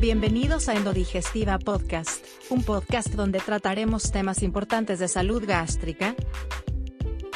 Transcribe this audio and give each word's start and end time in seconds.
Bienvenidos 0.00 0.70
a 0.70 0.74
Endodigestiva 0.76 1.58
Podcast, 1.58 2.24
un 2.48 2.62
podcast 2.62 3.08
donde 3.08 3.38
trataremos 3.38 4.10
temas 4.10 4.42
importantes 4.42 4.98
de 4.98 5.08
salud 5.08 5.44
gástrica, 5.46 6.16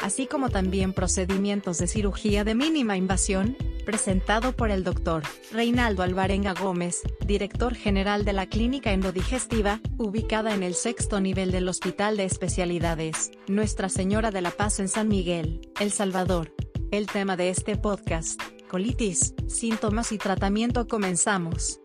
así 0.01 0.25
como 0.25 0.49
también 0.49 0.91
procedimientos 0.91 1.77
de 1.77 1.85
cirugía 1.85 2.43
de 2.43 2.55
mínima 2.55 2.97
invasión, 2.97 3.55
presentado 3.85 4.51
por 4.53 4.71
el 4.71 4.83
doctor 4.83 5.21
Reinaldo 5.51 6.01
Alvarenga 6.01 6.55
Gómez, 6.55 7.03
director 7.23 7.75
general 7.75 8.25
de 8.25 8.33
la 8.33 8.47
Clínica 8.47 8.93
Endodigestiva, 8.93 9.79
ubicada 9.99 10.55
en 10.55 10.63
el 10.63 10.73
sexto 10.73 11.21
nivel 11.21 11.51
del 11.51 11.69
Hospital 11.69 12.17
de 12.17 12.25
Especialidades, 12.25 13.29
Nuestra 13.47 13.89
Señora 13.89 14.31
de 14.31 14.41
la 14.41 14.49
Paz 14.49 14.79
en 14.79 14.87
San 14.87 15.07
Miguel, 15.07 15.61
El 15.79 15.91
Salvador. 15.91 16.51
El 16.89 17.05
tema 17.05 17.37
de 17.37 17.51
este 17.51 17.75
podcast, 17.75 18.41
colitis, 18.71 19.35
síntomas 19.47 20.11
y 20.11 20.17
tratamiento 20.17 20.87
comenzamos. 20.87 21.79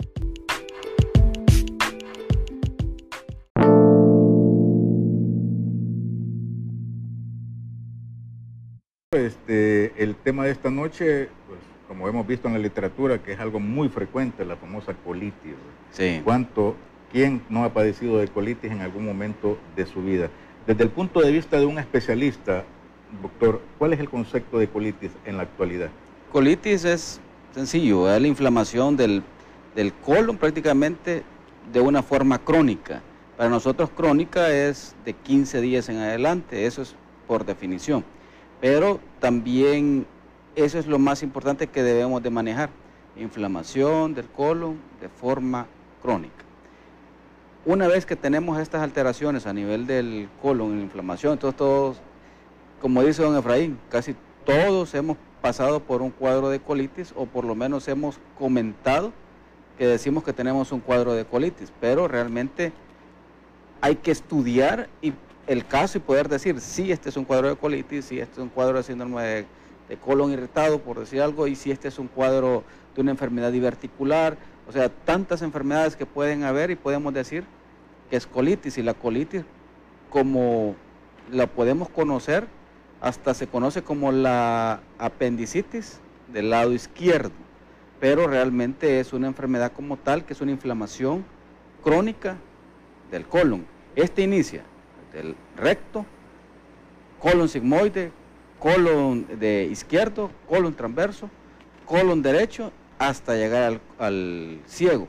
Este, 9.12 9.92
el 10.00 10.14
tema 10.14 10.44
de 10.44 10.52
esta 10.52 10.70
noche, 10.70 11.30
pues, 11.48 11.58
como 11.88 12.06
hemos 12.06 12.24
visto 12.28 12.46
en 12.46 12.54
la 12.54 12.60
literatura, 12.60 13.20
que 13.20 13.32
es 13.32 13.40
algo 13.40 13.58
muy 13.58 13.88
frecuente, 13.88 14.44
la 14.44 14.54
famosa 14.54 14.94
colitis. 15.04 15.54
Sí. 15.90 16.20
¿Cuánto, 16.22 16.76
quién 17.10 17.42
no 17.48 17.64
ha 17.64 17.72
padecido 17.72 18.18
de 18.18 18.28
colitis 18.28 18.70
en 18.70 18.82
algún 18.82 19.04
momento 19.04 19.58
de 19.74 19.84
su 19.84 20.00
vida? 20.00 20.30
Desde 20.64 20.84
el 20.84 20.90
punto 20.90 21.22
de 21.22 21.32
vista 21.32 21.58
de 21.58 21.66
un 21.66 21.80
especialista, 21.80 22.62
doctor, 23.20 23.60
¿cuál 23.78 23.94
es 23.94 23.98
el 23.98 24.08
concepto 24.08 24.60
de 24.60 24.68
colitis 24.68 25.10
en 25.24 25.38
la 25.38 25.42
actualidad? 25.42 25.90
Colitis 26.30 26.84
es 26.84 27.20
sencillo, 27.52 28.08
es 28.14 28.22
la 28.22 28.28
inflamación 28.28 28.96
del, 28.96 29.24
del 29.74 29.92
colon 29.92 30.36
prácticamente 30.36 31.24
de 31.72 31.80
una 31.80 32.04
forma 32.04 32.38
crónica. 32.38 33.02
Para 33.36 33.50
nosotros 33.50 33.90
crónica 33.90 34.50
es 34.50 34.94
de 35.04 35.14
15 35.14 35.60
días 35.62 35.88
en 35.88 35.96
adelante, 35.96 36.64
eso 36.64 36.82
es 36.82 36.94
por 37.26 37.44
definición. 37.44 38.04
Pero 38.60 39.00
también 39.20 40.06
eso 40.54 40.78
es 40.78 40.86
lo 40.86 40.98
más 40.98 41.22
importante 41.22 41.66
que 41.66 41.82
debemos 41.82 42.22
de 42.22 42.30
manejar, 42.30 42.70
inflamación 43.16 44.14
del 44.14 44.26
colon 44.26 44.78
de 45.00 45.08
forma 45.08 45.66
crónica. 46.02 46.44
Una 47.66 47.88
vez 47.88 48.06
que 48.06 48.16
tenemos 48.16 48.58
estas 48.58 48.82
alteraciones 48.82 49.46
a 49.46 49.52
nivel 49.52 49.86
del 49.86 50.28
colon, 50.40 50.76
la 50.76 50.82
inflamación, 50.82 51.34
entonces 51.34 51.56
todos, 51.56 52.00
como 52.80 53.02
dice 53.02 53.22
don 53.22 53.36
Efraín, 53.36 53.78
casi 53.90 54.14
todos 54.44 54.94
hemos 54.94 55.16
pasado 55.40 55.80
por 55.80 56.02
un 56.02 56.10
cuadro 56.10 56.48
de 56.48 56.60
colitis 56.60 57.12
o 57.16 57.26
por 57.26 57.44
lo 57.44 57.54
menos 57.54 57.88
hemos 57.88 58.18
comentado 58.38 59.12
que 59.78 59.86
decimos 59.86 60.24
que 60.24 60.32
tenemos 60.32 60.72
un 60.72 60.80
cuadro 60.80 61.14
de 61.14 61.24
colitis, 61.24 61.72
pero 61.80 62.08
realmente 62.08 62.72
hay 63.80 63.96
que 63.96 64.10
estudiar 64.10 64.88
y 65.00 65.14
el 65.50 65.66
caso 65.66 65.98
y 65.98 66.00
poder 66.00 66.28
decir, 66.28 66.60
si 66.60 66.92
este 66.92 67.08
es 67.08 67.16
un 67.16 67.24
cuadro 67.24 67.48
de 67.48 67.56
colitis, 67.56 68.04
si 68.04 68.20
este 68.20 68.34
es 68.34 68.38
un 68.38 68.50
cuadro 68.50 68.76
de 68.76 68.84
síndrome 68.84 69.20
de, 69.20 69.46
de, 69.88 69.96
colon 69.96 70.30
irritado, 70.30 70.78
por 70.78 71.00
decir 71.00 71.20
algo, 71.20 71.48
y 71.48 71.56
si 71.56 71.72
este 71.72 71.88
es 71.88 71.98
un 71.98 72.06
cuadro 72.06 72.62
de 72.94 73.00
una 73.00 73.10
enfermedad 73.10 73.50
diverticular, 73.50 74.38
o 74.68 74.70
sea, 74.70 74.88
tantas 74.88 75.42
enfermedades 75.42 75.96
que 75.96 76.06
pueden 76.06 76.44
haber 76.44 76.70
y 76.70 76.76
podemos 76.76 77.12
decir 77.12 77.42
que 78.08 78.16
es 78.16 78.28
colitis, 78.28 78.78
y 78.78 78.84
la 78.84 78.94
colitis, 78.94 79.42
como 80.08 80.76
la 81.32 81.48
podemos 81.48 81.88
conocer, 81.88 82.46
hasta 83.00 83.34
se 83.34 83.48
conoce 83.48 83.82
como 83.82 84.12
la 84.12 84.82
apendicitis 84.98 85.98
del 86.32 86.50
lado 86.50 86.72
izquierdo, 86.72 87.32
pero 87.98 88.28
realmente 88.28 89.00
es 89.00 89.12
una 89.12 89.26
enfermedad 89.26 89.72
como 89.72 89.96
tal, 89.96 90.24
que 90.24 90.32
es 90.32 90.40
una 90.40 90.52
inflamación 90.52 91.24
crónica 91.82 92.36
del 93.10 93.26
colon. 93.26 93.66
Este 93.96 94.22
inicia 94.22 94.62
del 95.12 95.34
recto, 95.56 96.04
colon 97.18 97.48
sigmoide, 97.48 98.12
colon 98.58 99.26
de 99.38 99.68
izquierdo, 99.70 100.30
colon 100.48 100.74
transverso, 100.74 101.30
colon 101.86 102.22
derecho, 102.22 102.72
hasta 102.98 103.34
llegar 103.34 103.80
al, 103.98 104.60
ciego. 104.66 105.08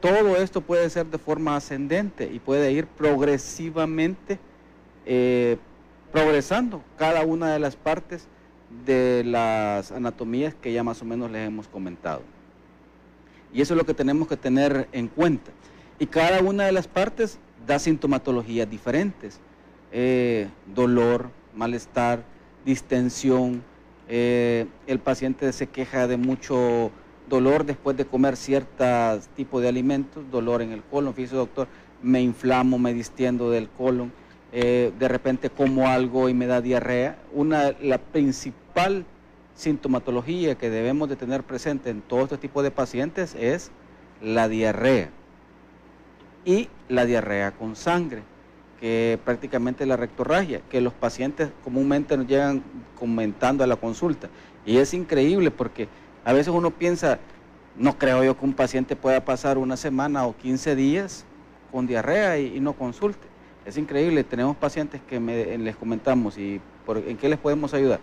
Todo 0.00 0.36
esto 0.36 0.60
puede 0.60 0.88
ser 0.90 1.06
de 1.06 1.18
forma 1.18 1.56
ascendente 1.56 2.30
y 2.32 2.38
puede 2.38 2.72
ir 2.72 2.86
progresivamente 2.86 4.38
eh, 5.06 5.58
progresando 6.12 6.82
cada 6.96 7.24
una 7.24 7.52
de 7.52 7.58
las 7.58 7.74
partes 7.74 8.28
de 8.84 9.22
las 9.24 9.92
anatomías 9.92 10.54
que 10.54 10.72
ya 10.72 10.82
más 10.82 11.02
o 11.02 11.04
menos 11.04 11.30
les 11.30 11.46
hemos 11.46 11.68
comentado. 11.68 12.22
Y 13.52 13.60
eso 13.60 13.74
es 13.74 13.78
lo 13.78 13.84
que 13.84 13.94
tenemos 13.94 14.28
que 14.28 14.36
tener 14.36 14.88
en 14.92 15.08
cuenta. 15.08 15.50
Y 15.98 16.06
cada 16.06 16.40
una 16.40 16.64
de 16.64 16.72
las 16.72 16.88
partes 16.88 17.38
da 17.66 17.78
sintomatologías 17.78 18.68
diferentes. 18.68 19.40
Eh, 19.92 20.48
dolor, 20.74 21.30
malestar, 21.54 22.24
distensión, 22.64 23.62
eh, 24.08 24.66
el 24.86 24.98
paciente 24.98 25.52
se 25.52 25.66
queja 25.66 26.06
de 26.06 26.16
mucho 26.16 26.90
dolor 27.28 27.64
después 27.64 27.96
de 27.96 28.04
comer 28.04 28.36
ciertos 28.36 29.28
tipos 29.36 29.62
de 29.62 29.68
alimentos, 29.68 30.24
dolor 30.30 30.62
en 30.62 30.72
el 30.72 30.82
colon, 30.82 31.14
fíjese 31.14 31.36
doctor, 31.36 31.68
me 32.02 32.20
inflamo, 32.22 32.78
me 32.78 32.94
distiendo 32.94 33.50
del 33.50 33.68
colon, 33.68 34.12
eh, 34.52 34.92
de 34.98 35.08
repente 35.08 35.50
como 35.50 35.88
algo 35.88 36.28
y 36.28 36.34
me 36.34 36.46
da 36.46 36.60
diarrea. 36.60 37.16
Una, 37.32 37.72
la 37.80 37.98
principal 37.98 39.04
sintomatología 39.54 40.56
que 40.56 40.70
debemos 40.70 41.08
de 41.08 41.16
tener 41.16 41.42
presente 41.42 41.90
en 41.90 42.00
todo 42.00 42.24
este 42.24 42.38
tipo 42.38 42.62
de 42.62 42.70
pacientes 42.70 43.34
es 43.34 43.70
la 44.20 44.48
diarrea 44.48 45.10
y 46.44 46.68
la 46.88 47.04
diarrea 47.06 47.52
con 47.52 47.76
sangre, 47.76 48.22
que 48.80 49.18
prácticamente 49.24 49.84
es 49.84 49.88
la 49.88 49.96
rectorragia, 49.96 50.60
que 50.68 50.80
los 50.80 50.92
pacientes 50.92 51.50
comúnmente 51.62 52.16
nos 52.16 52.26
llegan 52.26 52.62
comentando 52.98 53.62
a 53.62 53.66
la 53.66 53.76
consulta. 53.76 54.28
Y 54.66 54.78
es 54.78 54.94
increíble 54.94 55.50
porque 55.50 55.88
a 56.24 56.32
veces 56.32 56.52
uno 56.52 56.70
piensa, 56.70 57.18
no 57.76 57.98
creo 57.98 58.24
yo 58.24 58.38
que 58.38 58.44
un 58.44 58.54
paciente 58.54 58.96
pueda 58.96 59.24
pasar 59.24 59.58
una 59.58 59.76
semana 59.76 60.26
o 60.26 60.36
15 60.36 60.76
días 60.76 61.24
con 61.70 61.86
diarrea 61.86 62.38
y, 62.38 62.60
no 62.60 62.74
consulte. 62.74 63.26
Es 63.64 63.76
increíble, 63.76 64.24
tenemos 64.24 64.56
pacientes 64.56 65.00
que 65.08 65.20
les 65.20 65.76
comentamos 65.76 66.36
y 66.36 66.60
en 67.06 67.16
qué 67.16 67.28
les 67.28 67.38
podemos 67.38 67.72
ayudar. 67.74 68.00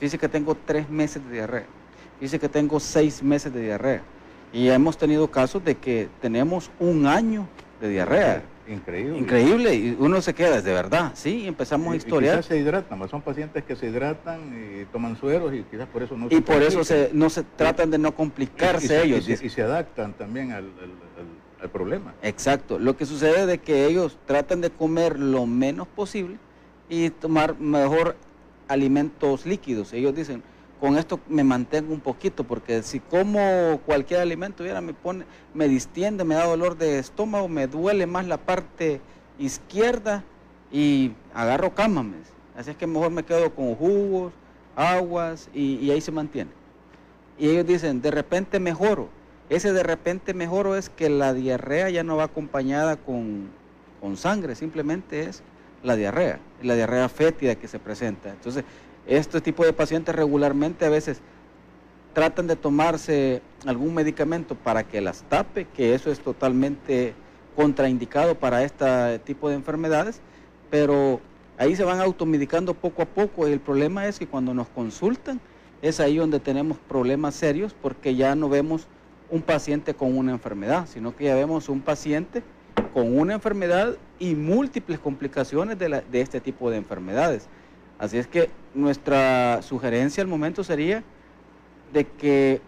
Dice 0.00 0.18
que 0.18 0.28
tengo 0.28 0.56
tres 0.66 0.88
meses 0.88 1.24
de 1.26 1.34
diarrea, 1.34 1.66
dice 2.20 2.38
que 2.38 2.48
tengo 2.48 2.80
seis 2.80 3.22
meses 3.22 3.52
de 3.52 3.62
diarrea. 3.62 4.02
Y 4.52 4.68
hemos 4.68 4.98
tenido 4.98 5.30
casos 5.30 5.64
de 5.64 5.76
que 5.76 6.08
tenemos 6.20 6.70
un 6.78 7.06
año 7.06 7.46
de 7.82 7.88
diarrea. 7.88 8.42
Increíble. 8.68 9.18
Increíble, 9.18 9.74
y 9.74 9.96
uno 9.98 10.22
se 10.22 10.34
queda, 10.34 10.62
de 10.62 10.72
verdad, 10.72 11.10
sí, 11.14 11.48
empezamos 11.48 11.88
y, 11.88 11.94
a 11.94 11.96
historiar. 11.96 12.34
Y 12.34 12.38
quizás 12.38 12.46
se 12.46 12.58
hidratan, 12.58 13.08
son 13.08 13.20
pacientes 13.22 13.64
que 13.64 13.74
se 13.74 13.88
hidratan 13.88 14.40
y 14.54 14.84
toman 14.84 15.16
sueros 15.16 15.52
y 15.52 15.64
quizás 15.64 15.88
por 15.88 16.04
eso 16.04 16.16
no 16.16 16.28
Y 16.30 16.36
se 16.36 16.42
por 16.42 16.62
eso 16.62 16.84
se, 16.84 17.10
no 17.12 17.28
se 17.28 17.42
tratan 17.42 17.90
de 17.90 17.98
no 17.98 18.14
complicarse 18.14 19.04
y, 19.04 19.08
ellos. 19.08 19.28
Y 19.28 19.36
se, 19.36 19.46
y 19.46 19.50
se 19.50 19.62
adaptan 19.62 20.12
también 20.12 20.52
al, 20.52 20.58
al, 20.58 20.92
al, 21.18 21.60
al, 21.60 21.70
problema. 21.70 22.14
Exacto, 22.22 22.78
lo 22.78 22.96
que 22.96 23.04
sucede 23.04 23.52
es 23.52 23.60
que 23.60 23.84
ellos 23.86 24.16
tratan 24.26 24.60
de 24.60 24.70
comer 24.70 25.18
lo 25.18 25.44
menos 25.44 25.88
posible 25.88 26.36
y 26.88 27.10
tomar 27.10 27.58
mejor 27.58 28.14
alimentos 28.68 29.44
líquidos. 29.44 29.92
Ellos 29.92 30.14
dicen, 30.14 30.44
con 30.82 30.98
esto 30.98 31.20
me 31.28 31.44
mantengo 31.44 31.94
un 31.94 32.00
poquito, 32.00 32.42
porque 32.42 32.82
si 32.82 32.98
como 32.98 33.80
cualquier 33.86 34.18
alimento, 34.18 34.64
me 34.82 34.92
pone, 34.92 35.24
me 35.54 35.68
distiende, 35.68 36.24
me 36.24 36.34
da 36.34 36.44
dolor 36.44 36.76
de 36.76 36.98
estómago, 36.98 37.46
me 37.46 37.68
duele 37.68 38.08
más 38.08 38.26
la 38.26 38.36
parte 38.36 39.00
izquierda 39.38 40.24
y 40.72 41.12
agarro 41.34 41.72
cámames. 41.72 42.22
Así 42.56 42.70
es 42.70 42.76
que 42.76 42.88
mejor 42.88 43.12
me 43.12 43.22
quedo 43.22 43.54
con 43.54 43.76
jugos, 43.76 44.32
aguas 44.74 45.48
y, 45.54 45.76
y 45.76 45.92
ahí 45.92 46.00
se 46.00 46.10
mantiene. 46.10 46.50
Y 47.38 47.50
ellos 47.50 47.64
dicen, 47.64 48.02
de 48.02 48.10
repente 48.10 48.58
mejoro. 48.58 49.08
Ese 49.50 49.72
de 49.72 49.84
repente 49.84 50.34
mejoro 50.34 50.74
es 50.74 50.88
que 50.88 51.08
la 51.08 51.32
diarrea 51.32 51.90
ya 51.90 52.02
no 52.02 52.16
va 52.16 52.24
acompañada 52.24 52.96
con, 52.96 53.50
con 54.00 54.16
sangre, 54.16 54.56
simplemente 54.56 55.28
es 55.28 55.44
la 55.84 55.94
diarrea, 55.94 56.40
la 56.60 56.74
diarrea 56.74 57.08
fétida 57.08 57.54
que 57.54 57.68
se 57.68 57.78
presenta. 57.78 58.30
Entonces, 58.30 58.64
este 59.06 59.40
tipo 59.40 59.64
de 59.64 59.72
pacientes 59.72 60.14
regularmente 60.14 60.84
a 60.84 60.90
veces 60.90 61.20
tratan 62.12 62.46
de 62.46 62.56
tomarse 62.56 63.42
algún 63.66 63.94
medicamento 63.94 64.54
para 64.54 64.84
que 64.84 65.00
las 65.00 65.22
tape, 65.24 65.66
que 65.66 65.94
eso 65.94 66.10
es 66.10 66.20
totalmente 66.20 67.14
contraindicado 67.56 68.34
para 68.34 68.64
este 68.64 69.18
tipo 69.20 69.48
de 69.48 69.56
enfermedades, 69.56 70.20
pero 70.70 71.20
ahí 71.58 71.76
se 71.76 71.84
van 71.84 72.00
automedicando 72.00 72.74
poco 72.74 73.02
a 73.02 73.06
poco 73.06 73.48
y 73.48 73.52
el 73.52 73.60
problema 73.60 74.06
es 74.06 74.18
que 74.18 74.26
cuando 74.26 74.54
nos 74.54 74.68
consultan 74.68 75.40
es 75.80 76.00
ahí 76.00 76.16
donde 76.16 76.40
tenemos 76.40 76.78
problemas 76.78 77.34
serios 77.34 77.74
porque 77.74 78.14
ya 78.14 78.34
no 78.34 78.48
vemos 78.48 78.86
un 79.30 79.42
paciente 79.42 79.94
con 79.94 80.16
una 80.16 80.32
enfermedad, 80.32 80.86
sino 80.86 81.16
que 81.16 81.24
ya 81.24 81.34
vemos 81.34 81.68
un 81.68 81.80
paciente 81.80 82.42
con 82.92 83.18
una 83.18 83.34
enfermedad 83.34 83.96
y 84.18 84.34
múltiples 84.34 84.98
complicaciones 84.98 85.78
de, 85.78 86.02
de 86.10 86.20
este 86.20 86.40
tipo 86.40 86.70
de 86.70 86.76
enfermedades. 86.76 87.48
Así 88.02 88.18
es 88.18 88.26
que 88.26 88.50
nuestra 88.74 89.62
sugerencia 89.62 90.24
al 90.24 90.28
momento 90.28 90.64
sería 90.64 91.04
de 91.92 92.04
que 92.04 92.60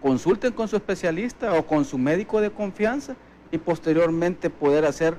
consulten 0.00 0.54
con 0.54 0.68
su 0.68 0.76
especialista 0.76 1.52
o 1.52 1.66
con 1.66 1.84
su 1.84 1.98
médico 1.98 2.40
de 2.40 2.50
confianza 2.50 3.14
y 3.52 3.58
posteriormente 3.58 4.48
poder 4.48 4.86
hacer 4.86 5.18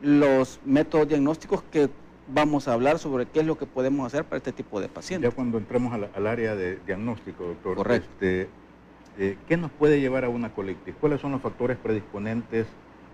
los 0.00 0.60
métodos 0.64 1.08
diagnósticos 1.08 1.64
que 1.72 1.90
vamos 2.28 2.68
a 2.68 2.74
hablar 2.74 3.00
sobre 3.00 3.26
qué 3.26 3.40
es 3.40 3.46
lo 3.46 3.58
que 3.58 3.66
podemos 3.66 4.06
hacer 4.06 4.22
para 4.24 4.36
este 4.36 4.52
tipo 4.52 4.80
de 4.80 4.88
pacientes. 4.88 5.28
Ya 5.28 5.34
cuando 5.34 5.58
entremos 5.58 5.92
al, 5.92 6.26
área 6.28 6.54
de 6.54 6.78
diagnóstico, 6.86 7.46
doctor, 7.46 7.78
Correcto. 7.78 8.08
Este, 8.12 8.48
eh, 9.18 9.36
¿qué 9.48 9.56
nos 9.56 9.72
puede 9.72 10.00
llevar 10.00 10.24
a 10.24 10.28
una 10.28 10.54
colitis? 10.54 10.94
¿Cuáles 11.00 11.20
son 11.20 11.32
los 11.32 11.42
factores 11.42 11.78
predisponentes 11.78 12.68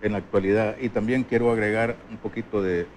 en 0.07 0.13
la 0.13 0.19
actualidad? 0.19 0.75
Y 0.79 0.89
también 0.89 1.23
quiero 1.23 1.51
agregar 1.51 1.95
un 2.09 2.17
poquito 2.17 2.61
de, 2.61 2.87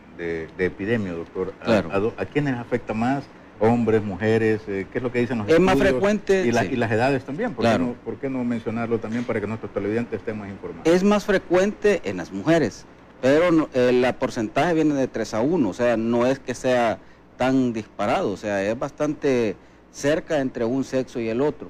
epidemia, 0.59 1.13
doctor. 1.13 1.53
A, 1.61 2.25
quiénes 2.27 2.55
afecta 2.55 2.95
más? 2.95 3.25
hombres, 3.61 4.05
mujeres, 4.05 4.61
eh, 4.69 4.87
qué 4.93 4.99
es 4.99 5.03
lo 5.03 5.11
que 5.11 5.19
dicen 5.19 5.39
los 5.39 5.49
Es 5.49 5.59
más 5.59 5.77
frecuente. 5.77 6.45
Y, 6.45 6.51
y, 6.51 6.77
las 6.77 6.93
edades 6.93 7.25
también, 7.25 7.55
¿por, 7.55 7.65
qué 7.65 7.77
no, 7.77 7.95
¿por, 8.05 8.17
qué 8.17 8.31
no, 8.31 8.45
mencionarlo 8.45 9.01
también 9.01 9.25
para 9.25 9.41
que 9.41 9.49
nuestros 9.49 9.73
televidentes 9.73 10.21
estén 10.21 10.39
más 10.39 10.49
informados? 10.49 10.87
Es 10.87 11.03
más 11.03 11.25
frecuente 11.25 12.01
en 12.05 12.19
las 12.19 12.31
mujeres, 12.31 12.87
pero 13.21 13.69
el 13.75 14.15
porcentaje 14.15 14.75
viene 14.75 14.95
de 14.95 15.09
3 15.09 15.35
a 15.35 15.41
1, 15.41 15.69
o 15.69 15.75
sea, 15.75 15.97
no 15.97 16.25
es 16.25 16.39
que 16.39 16.55
sea 16.55 17.01
tan 17.37 17.73
disparado, 17.73 18.31
o 18.31 18.37
sea, 18.37 18.63
es 18.63 18.79
bastante 18.79 19.57
cerca 19.91 20.39
entre 20.41 20.65
un 20.65 20.85
sexo 20.85 21.19
y 21.19 21.29
el 21.29 21.41
otro. 21.41 21.69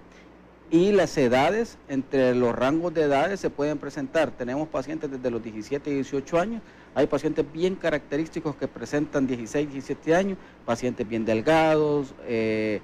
Y 0.70 0.92
las 0.92 1.16
edades, 1.16 1.78
entre 1.88 2.34
los 2.34 2.54
rangos 2.54 2.92
de 2.92 3.02
edades 3.02 3.40
se 3.40 3.48
pueden 3.48 3.78
presentar. 3.78 4.32
Tenemos 4.32 4.68
pacientes 4.68 5.10
desde 5.10 5.30
los 5.30 5.42
17 5.42 5.90
y 5.90 5.94
18 5.94 6.38
años, 6.38 6.62
hay 6.94 7.06
pacientes 7.06 7.44
bien 7.52 7.74
característicos 7.74 8.56
que 8.56 8.68
presentan 8.68 9.26
16, 9.26 9.72
17 9.72 10.14
años, 10.14 10.36
pacientes 10.66 11.08
bien 11.08 11.24
delgados, 11.24 12.14
eh, 12.26 12.80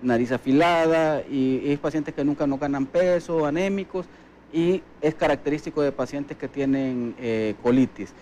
nariz 0.00 0.32
afilada, 0.32 1.22
y, 1.28 1.76
pacientes 1.78 2.14
que 2.14 2.24
nunca 2.24 2.46
no 2.46 2.56
ganan 2.56 2.86
peso, 2.86 3.44
anémicos, 3.44 4.06
y 4.52 4.82
es 5.02 5.14
característico 5.14 5.82
de 5.82 5.92
pacientes 5.92 6.36
que 6.36 6.48
tienen 6.48 7.14
eh, 7.18 7.56
colitis. 7.62 8.14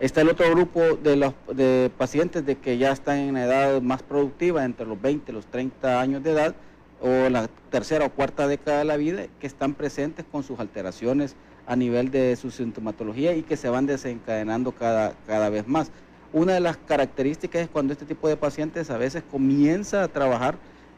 Está 0.00 0.22
el 0.22 0.30
otro 0.30 0.50
grupo 0.50 0.80
de, 0.96 1.16
los, 1.16 1.34
de 1.54 1.90
pacientes 1.96 2.44
de 2.44 2.56
que 2.56 2.76
ya 2.76 2.90
están 2.90 3.18
en 3.18 3.36
edad 3.36 3.80
más 3.82 4.02
productiva, 4.02 4.64
entre 4.64 4.86
los 4.86 5.00
20 5.00 5.30
y 5.30 5.34
los 5.34 5.46
30 5.46 6.00
años 6.00 6.22
de 6.24 6.32
edad, 6.32 6.54
o 7.02 7.28
la 7.28 7.48
tercera 7.70 8.06
o 8.06 8.10
cuarta 8.10 8.46
década 8.46 8.78
de 8.78 8.84
la 8.84 8.96
vida, 8.96 9.26
que 9.40 9.46
están 9.46 9.74
presentes 9.74 10.24
con 10.30 10.44
sus 10.44 10.60
alteraciones 10.60 11.34
a 11.66 11.76
nivel 11.76 12.10
de 12.10 12.36
su 12.36 12.50
sintomatología 12.50 13.34
y 13.34 13.42
que 13.42 13.56
se 13.56 13.68
van 13.68 13.86
desencadenando 13.86 14.72
cada, 14.72 15.14
cada 15.26 15.50
vez 15.50 15.66
más. 15.66 15.90
Una 16.32 16.54
de 16.54 16.60
las 16.60 16.76
características 16.76 17.62
es 17.62 17.68
cuando 17.68 17.92
este 17.92 18.06
tipo 18.06 18.28
de 18.28 18.36
pacientes 18.36 18.90
a 18.90 18.96
veces 18.96 19.22
comienza 19.30 20.02
a 20.02 20.08
trabajar 20.08 20.56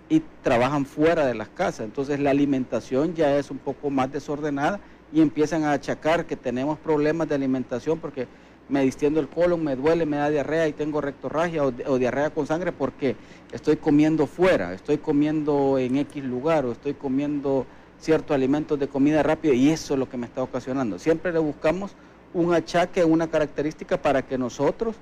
y 0.08 0.22
trabajan 0.42 0.86
fuera 0.86 1.26
de 1.26 1.34
las 1.34 1.48
casas. 1.48 1.86
Entonces 1.86 2.20
la 2.20 2.30
alimentación 2.30 3.14
ya 3.14 3.36
es 3.36 3.50
un 3.50 3.58
poco 3.58 3.90
más 3.90 4.12
desordenada 4.12 4.80
y 5.12 5.20
empiezan 5.20 5.64
a 5.64 5.72
achacar 5.72 6.26
que 6.26 6.36
tenemos 6.36 6.78
problemas 6.78 7.28
de 7.28 7.34
alimentación 7.34 7.98
porque 7.98 8.28
me 8.68 8.82
distiendo 8.82 9.20
el 9.20 9.28
colon, 9.28 9.62
me 9.62 9.76
duele, 9.76 10.06
me 10.06 10.16
da 10.16 10.30
diarrea 10.30 10.66
y 10.68 10.72
tengo 10.72 11.00
rectorragia 11.00 11.64
o, 11.64 11.98
diarrea 11.98 12.30
con 12.30 12.46
sangre 12.46 12.72
porque 12.72 13.16
estoy 13.52 13.76
comiendo 13.76 14.26
fuera, 14.26 14.72
estoy 14.72 14.98
comiendo 14.98 15.78
en 15.78 15.96
X 15.96 16.24
lugar 16.24 16.64
o 16.64 16.72
estoy 16.72 16.94
comiendo 16.94 17.66
ciertos 17.98 18.34
alimentos 18.34 18.78
de 18.78 18.88
comida 18.88 19.22
rápida 19.22 19.54
y 19.54 19.70
eso 19.70 19.94
es 19.94 20.00
lo 20.00 20.08
que 20.08 20.16
me 20.16 20.26
está 20.26 20.42
ocasionando. 20.42 20.98
Siempre 20.98 21.32
le 21.32 21.38
buscamos 21.38 21.92
un 22.32 22.54
achaque, 22.54 23.04
una 23.04 23.28
característica 23.28 24.00
para 24.00 24.22
que 24.22 24.38
nosotros 24.38 24.96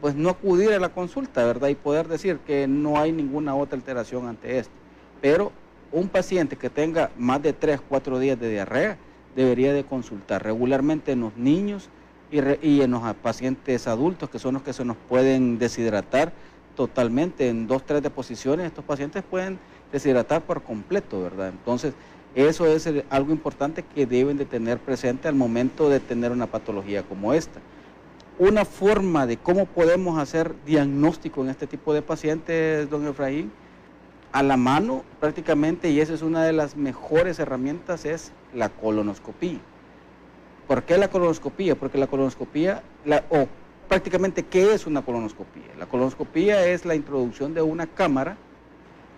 pues 0.00 0.16
no 0.16 0.30
acudir 0.30 0.72
a 0.72 0.80
la 0.80 0.88
consulta, 0.88 1.44
¿verdad? 1.44 1.68
Y 1.68 1.76
poder 1.76 2.08
decir 2.08 2.38
que 2.38 2.66
no 2.66 2.98
hay 2.98 3.12
ninguna 3.12 3.54
otra 3.54 3.76
alteración 3.76 4.26
ante 4.26 4.58
esto. 4.58 4.72
Pero 5.20 5.52
un 5.92 6.08
paciente 6.08 6.56
que 6.56 6.70
tenga 6.70 7.10
más 7.16 7.40
de 7.40 7.52
3, 7.52 7.80
4 7.88 8.18
días 8.18 8.40
de 8.40 8.50
diarrea 8.50 8.96
debería 9.36 9.72
de 9.72 9.84
consultar 9.84 10.42
regularmente 10.42 11.12
en 11.12 11.20
los 11.20 11.36
niños 11.36 11.88
y, 12.32 12.80
en 12.80 12.90
los 12.90 13.02
pacientes 13.16 13.86
adultos, 13.86 14.30
que 14.30 14.38
son 14.38 14.54
los 14.54 14.62
que 14.62 14.72
se 14.72 14.84
nos 14.84 14.96
pueden 14.96 15.58
deshidratar 15.58 16.32
totalmente 16.74 17.48
en 17.48 17.66
dos, 17.66 17.84
tres 17.84 18.02
deposiciones. 18.02 18.66
Estos 18.66 18.84
pacientes 18.84 19.22
pueden 19.22 19.58
deshidratar 19.92 20.42
por 20.42 20.62
completo, 20.62 21.22
¿verdad? 21.22 21.50
Entonces, 21.50 21.94
eso 22.34 22.66
es 22.66 22.88
algo 23.10 23.32
importante 23.32 23.82
que 23.82 24.06
deben 24.06 24.38
de 24.38 24.46
tener 24.46 24.78
presente 24.78 25.28
al 25.28 25.34
momento 25.34 25.90
de 25.90 26.00
tener 26.00 26.32
una 26.32 26.46
patología 26.46 27.02
como 27.02 27.34
esta 27.34 27.60
una 28.38 28.64
forma 28.64 29.26
de 29.26 29.36
cómo 29.36 29.66
podemos 29.66 30.18
hacer 30.18 30.54
diagnóstico 30.64 31.42
en 31.42 31.50
este 31.50 31.66
tipo 31.66 31.94
de 31.94 32.02
pacientes, 32.02 32.88
don 32.90 33.06
Efraín, 33.06 33.52
a 34.32 34.42
la 34.42 34.56
mano 34.56 35.04
prácticamente, 35.20 35.90
y 35.90 36.00
esa 36.00 36.14
es 36.14 36.22
una 36.22 36.44
de 36.44 36.52
las 36.52 36.76
mejores 36.76 37.38
herramientas, 37.38 38.04
es 38.04 38.32
la 38.54 38.70
colonoscopía. 38.70 39.60
¿Por 40.66 40.84
qué 40.84 40.96
la 40.96 41.08
colonoscopía? 41.08 41.74
Porque 41.74 41.98
la 41.98 42.06
colonoscopía, 42.06 42.82
o 43.30 43.46
prácticamente, 43.88 44.44
¿qué 44.44 44.72
es 44.72 44.86
una 44.86 45.02
colonoscopía? 45.02 45.74
La 45.78 45.86
colonoscopía 45.86 46.66
es 46.66 46.84
la 46.84 46.94
introducción 46.94 47.54
de 47.54 47.62
una 47.62 47.86
cámara 47.86 48.36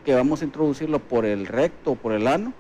que 0.05 0.15
vamos 0.15 0.43
a 0.43 0.45
introducirlo 0.45 0.99
por 0.99 1.25
el 1.25 1.47
recto 1.47 1.93
o 1.93 1.95
por 1.95 2.13
el 2.13 2.27
ano. 2.27 2.53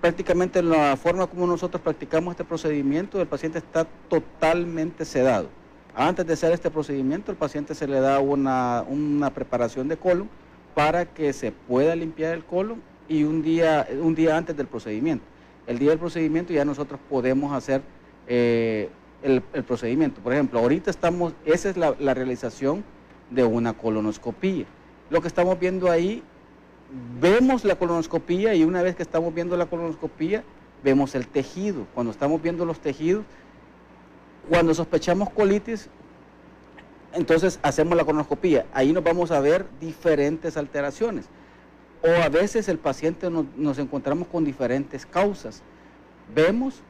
Prácticamente 0.00 0.62
la 0.62 0.96
forma 0.96 1.26
como 1.26 1.46
nosotros 1.46 1.82
practicamos 1.82 2.32
este 2.32 2.44
procedimiento, 2.44 3.20
el 3.20 3.26
paciente 3.26 3.58
está 3.58 3.86
totalmente 4.08 5.04
sedado 5.04 5.48
antes 5.96 6.26
de 6.26 6.34
hacer 6.34 6.52
este 6.52 6.70
procedimiento, 6.70 7.32
el 7.32 7.38
paciente 7.38 7.74
se 7.74 7.88
le 7.88 8.00
da 8.00 8.20
una, 8.20 8.84
preparación 9.34 9.88
de 9.88 9.96
colon 9.96 10.28
para 10.74 11.06
que 11.06 11.32
se 11.32 11.52
pueda 11.52 11.96
limpiar 11.96 12.34
el 12.34 12.44
colon 12.44 12.82
y 13.08 13.24
un 13.24 13.42
día, 13.42 13.88
un 14.02 14.14
día 14.14 14.36
antes 14.36 14.54
del 14.56 14.66
procedimiento. 14.66 15.24
El 15.66 15.78
día 15.78 15.90
del 15.90 15.98
procedimiento 15.98 16.52
ya 16.52 16.66
nosotros 16.66 17.00
podemos 17.08 17.54
hacer 17.54 17.80
eh, 18.26 18.90
el, 19.22 19.42
procedimiento. 19.42 20.20
Por 20.20 20.32
ejemplo, 20.32 20.60
ahorita 20.60 20.90
estamos, 20.90 21.32
esa 21.44 21.70
es 21.70 21.76
la, 21.76 21.94
la 21.98 22.14
realización 22.14 22.84
de 23.30 23.44
una 23.44 23.72
colonoscopía. 23.72 24.66
Lo 25.10 25.20
que 25.20 25.28
estamos 25.28 25.58
viendo 25.58 25.90
ahí, 25.90 26.22
vemos 27.20 27.64
la 27.64 27.76
colonoscopía 27.76 28.54
y 28.54 28.64
una 28.64 28.82
vez 28.82 28.96
que 28.96 29.02
estamos 29.02 29.34
viendo 29.34 29.56
la 29.56 29.66
colonoscopía, 29.66 30.44
vemos 30.82 31.14
el 31.14 31.26
tejido. 31.26 31.86
Cuando 31.94 32.12
estamos 32.12 32.40
viendo 32.42 32.64
los 32.64 32.80
tejidos, 32.80 33.24
cuando 34.48 34.74
sospechamos 34.74 35.30
colitis, 35.30 35.88
entonces 37.12 37.58
hacemos 37.62 37.96
la 37.96 38.04
colonoscopía. 38.04 38.66
Ahí 38.72 38.92
nos 38.92 39.02
vamos 39.02 39.30
a 39.30 39.40
ver 39.40 39.66
diferentes 39.80 40.56
alteraciones. 40.56 41.26
O 42.02 42.22
a 42.22 42.28
veces 42.28 42.68
el 42.68 42.78
paciente 42.78 43.28
nos, 43.30 43.78
encontramos 43.78 44.28
con 44.28 44.44
diferentes 44.44 45.06
causas. 45.06 45.62
Vemos, 46.34 46.82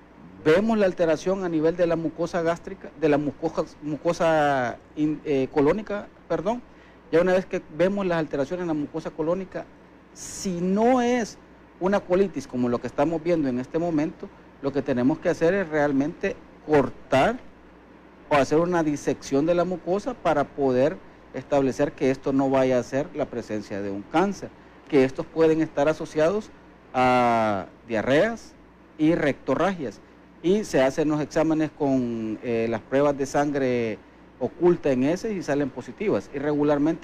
vemos 0.44 0.78
la 0.78 0.86
alteración 0.86 1.44
a 1.44 1.48
nivel 1.48 1.76
de 1.76 1.86
la 1.86 1.96
mucosa 1.96 2.42
gástrica, 2.42 2.90
de 3.00 3.08
la 3.08 3.18
mucosa, 3.18 3.64
mucosa 3.82 4.78
eh, 4.96 5.48
colónica, 5.52 6.08
perdón. 6.28 6.62
Ya 7.12 7.20
una 7.20 7.34
vez 7.34 7.46
que 7.46 7.62
vemos 7.76 8.04
las 8.06 8.18
alteraciones 8.18 8.62
en 8.62 8.68
la 8.68 8.74
mucosa 8.74 9.10
colónica, 9.10 9.64
si 10.12 10.60
no 10.60 11.00
es 11.00 11.38
una 11.78 12.00
colitis 12.00 12.46
como 12.46 12.68
lo 12.68 12.80
que 12.80 12.86
estamos 12.86 13.22
viendo 13.22 13.48
en 13.48 13.58
este 13.58 13.78
momento, 13.78 14.28
lo 14.62 14.72
que 14.72 14.82
tenemos 14.82 15.18
que 15.18 15.28
hacer 15.28 15.54
es 15.54 15.68
realmente 15.68 16.36
cortar 16.66 17.38
o 18.28 18.34
hacer 18.34 18.58
una 18.58 18.82
disección 18.82 19.46
de 19.46 19.54
la 19.54 19.64
mucosa 19.64 20.14
para 20.14 20.44
poder 20.44 20.96
establecer 21.34 21.92
que 21.92 22.10
esto 22.10 22.32
no 22.32 22.50
vaya 22.50 22.78
a 22.78 22.82
ser 22.82 23.08
la 23.14 23.26
presencia 23.26 23.82
de 23.82 23.90
un 23.90 24.02
cáncer, 24.02 24.48
que 24.88 25.04
estos 25.04 25.26
pueden 25.26 25.60
estar 25.60 25.88
asociados 25.88 26.50
a 26.94 27.66
diarreas 27.86 28.54
y 28.98 29.14
rectorragias. 29.14 30.00
Y 30.46 30.62
se 30.62 30.80
hacen 30.80 31.08
los 31.08 31.20
exámenes 31.20 31.72
con 31.76 32.38
eh, 32.44 32.68
las 32.70 32.80
pruebas 32.80 33.18
de 33.18 33.26
sangre 33.26 33.98
oculta 34.38 34.92
en 34.92 35.02
ese 35.02 35.32
y 35.32 35.42
salen 35.42 35.70
positivas. 35.70 36.30
Y 36.32 36.38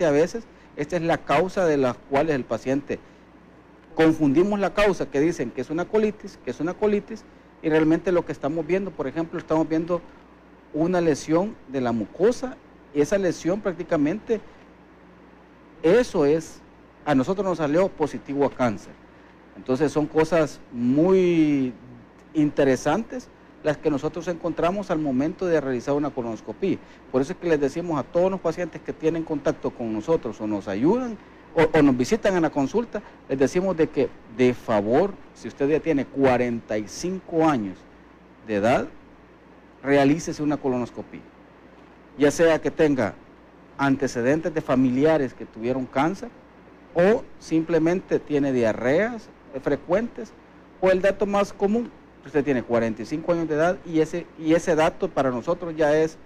a 0.04 0.10
veces 0.12 0.44
esta 0.76 0.94
es 0.94 1.02
la 1.02 1.18
causa 1.18 1.66
de 1.66 1.76
las 1.76 1.96
cuales 2.08 2.36
el 2.36 2.44
paciente 2.44 3.00
confundimos 3.96 4.60
la 4.60 4.72
causa 4.72 5.10
que 5.10 5.18
dicen 5.18 5.50
que 5.50 5.60
es 5.60 5.70
una 5.70 5.86
colitis, 5.86 6.38
que 6.44 6.52
es 6.52 6.60
una 6.60 6.74
colitis, 6.74 7.24
y 7.64 7.68
realmente 7.68 8.12
lo 8.12 8.24
que 8.24 8.30
estamos 8.30 8.64
viendo, 8.64 8.92
por 8.92 9.08
ejemplo, 9.08 9.40
estamos 9.40 9.68
viendo 9.68 10.00
una 10.72 11.00
lesión 11.00 11.56
de 11.66 11.80
la 11.80 11.90
mucosa 11.90 12.56
y 12.94 13.00
esa 13.00 13.18
lesión 13.18 13.60
prácticamente, 13.60 14.40
eso 15.82 16.26
es, 16.26 16.60
a 17.04 17.16
nosotros 17.16 17.44
nos 17.44 17.58
salió 17.58 17.88
positivo 17.88 18.46
a 18.46 18.52
cáncer. 18.52 18.92
Entonces 19.56 19.90
son 19.90 20.06
cosas 20.06 20.60
muy 20.70 21.74
interesantes 22.34 23.28
las 23.62 23.76
que 23.76 23.90
nosotros 23.90 24.26
encontramos 24.28 24.90
al 24.90 24.98
momento 24.98 25.46
de 25.46 25.60
realizar 25.60 25.94
una 25.94 26.10
colonoscopía. 26.10 26.78
Por 27.10 27.22
eso 27.22 27.32
es 27.32 27.38
que 27.38 27.48
les 27.48 27.60
decimos 27.60 27.98
a 27.98 28.02
todos 28.02 28.30
los 28.30 28.40
pacientes 28.40 28.80
que 28.82 28.92
tienen 28.92 29.22
contacto 29.22 29.70
con 29.70 29.92
nosotros 29.92 30.40
o 30.40 30.46
nos 30.46 30.68
ayudan 30.68 31.16
o, 31.54 31.82
nos 31.82 31.96
visitan 31.96 32.34
en 32.34 32.42
la 32.42 32.50
consulta, 32.50 33.02
les 33.28 33.38
decimos 33.38 33.76
de 33.76 33.88
que 33.88 34.08
de 34.36 34.54
favor, 34.54 35.12
si 35.34 35.48
usted 35.48 35.68
ya 35.68 35.80
tiene 35.80 36.06
45 36.06 37.48
años 37.48 37.76
de 38.46 38.56
edad, 38.56 38.88
realícese 39.82 40.42
una 40.42 40.56
colonoscopía. 40.56 41.20
Ya 42.18 42.30
sea 42.30 42.60
que 42.60 42.70
tenga 42.70 43.14
antecedentes 43.78 44.52
de 44.54 44.60
familiares 44.60 45.34
que 45.34 45.44
tuvieron 45.44 45.86
cáncer 45.86 46.30
o 46.94 47.22
simplemente 47.38 48.18
tiene 48.18 48.52
diarreas 48.52 49.28
frecuentes 49.62 50.32
O 50.80 50.90
el 50.90 51.00
dato 51.00 51.26
más 51.26 51.52
común, 51.52 51.90
usted 52.24 52.44
tiene 52.44 52.62
45 52.62 53.32
años 53.32 53.48
de 53.48 53.54
edad 53.54 53.78
y 53.86 54.00
ese, 54.00 54.26
y 54.38 54.54
ese 54.54 54.74
dato 54.74 55.08
para 55.08 55.30
nosotros 55.30 55.74
ya 55.76 55.96
es 55.96 56.16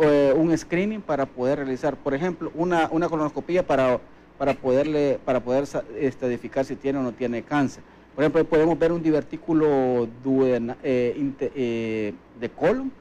eh, 0.00 0.32
un 0.36 0.56
screening 0.56 1.00
para 1.00 1.26
poder 1.26 1.58
realizar, 1.58 1.96
por 1.96 2.14
ejemplo, 2.14 2.52
una, 2.54 2.88
una 2.90 3.08
colonoscopia 3.08 3.66
para, 3.66 4.00
para, 4.38 4.54
poderle, 4.54 5.18
para 5.24 5.40
poder 5.40 5.64
estadificar 5.98 6.64
si 6.64 6.76
tiene 6.76 6.98
o 6.98 7.02
no 7.02 7.12
tiene 7.12 7.42
cáncer. 7.42 7.82
Por 8.14 8.24
ejemplo, 8.24 8.44
podemos 8.44 8.78
ver 8.78 8.92
un 8.92 9.02
divertículo 9.02 10.08
eh, 10.24 10.74
eh, 10.82 12.14
de 12.40 12.48
colon 12.50 12.92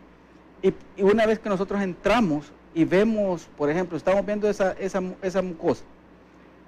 y, 0.61 0.73
una 1.01 1.25
vez 1.25 1.39
que 1.39 1.49
nosotros 1.49 1.81
entramos 1.81 2.51
y 2.73 2.85
vemos, 2.85 3.47
por 3.57 3.69
ejemplo, 3.69 3.97
estamos 3.97 4.25
viendo 4.25 4.49
esa, 4.49 4.73
esa, 4.73 5.01
esa 5.21 5.41
mucosa, 5.41 5.83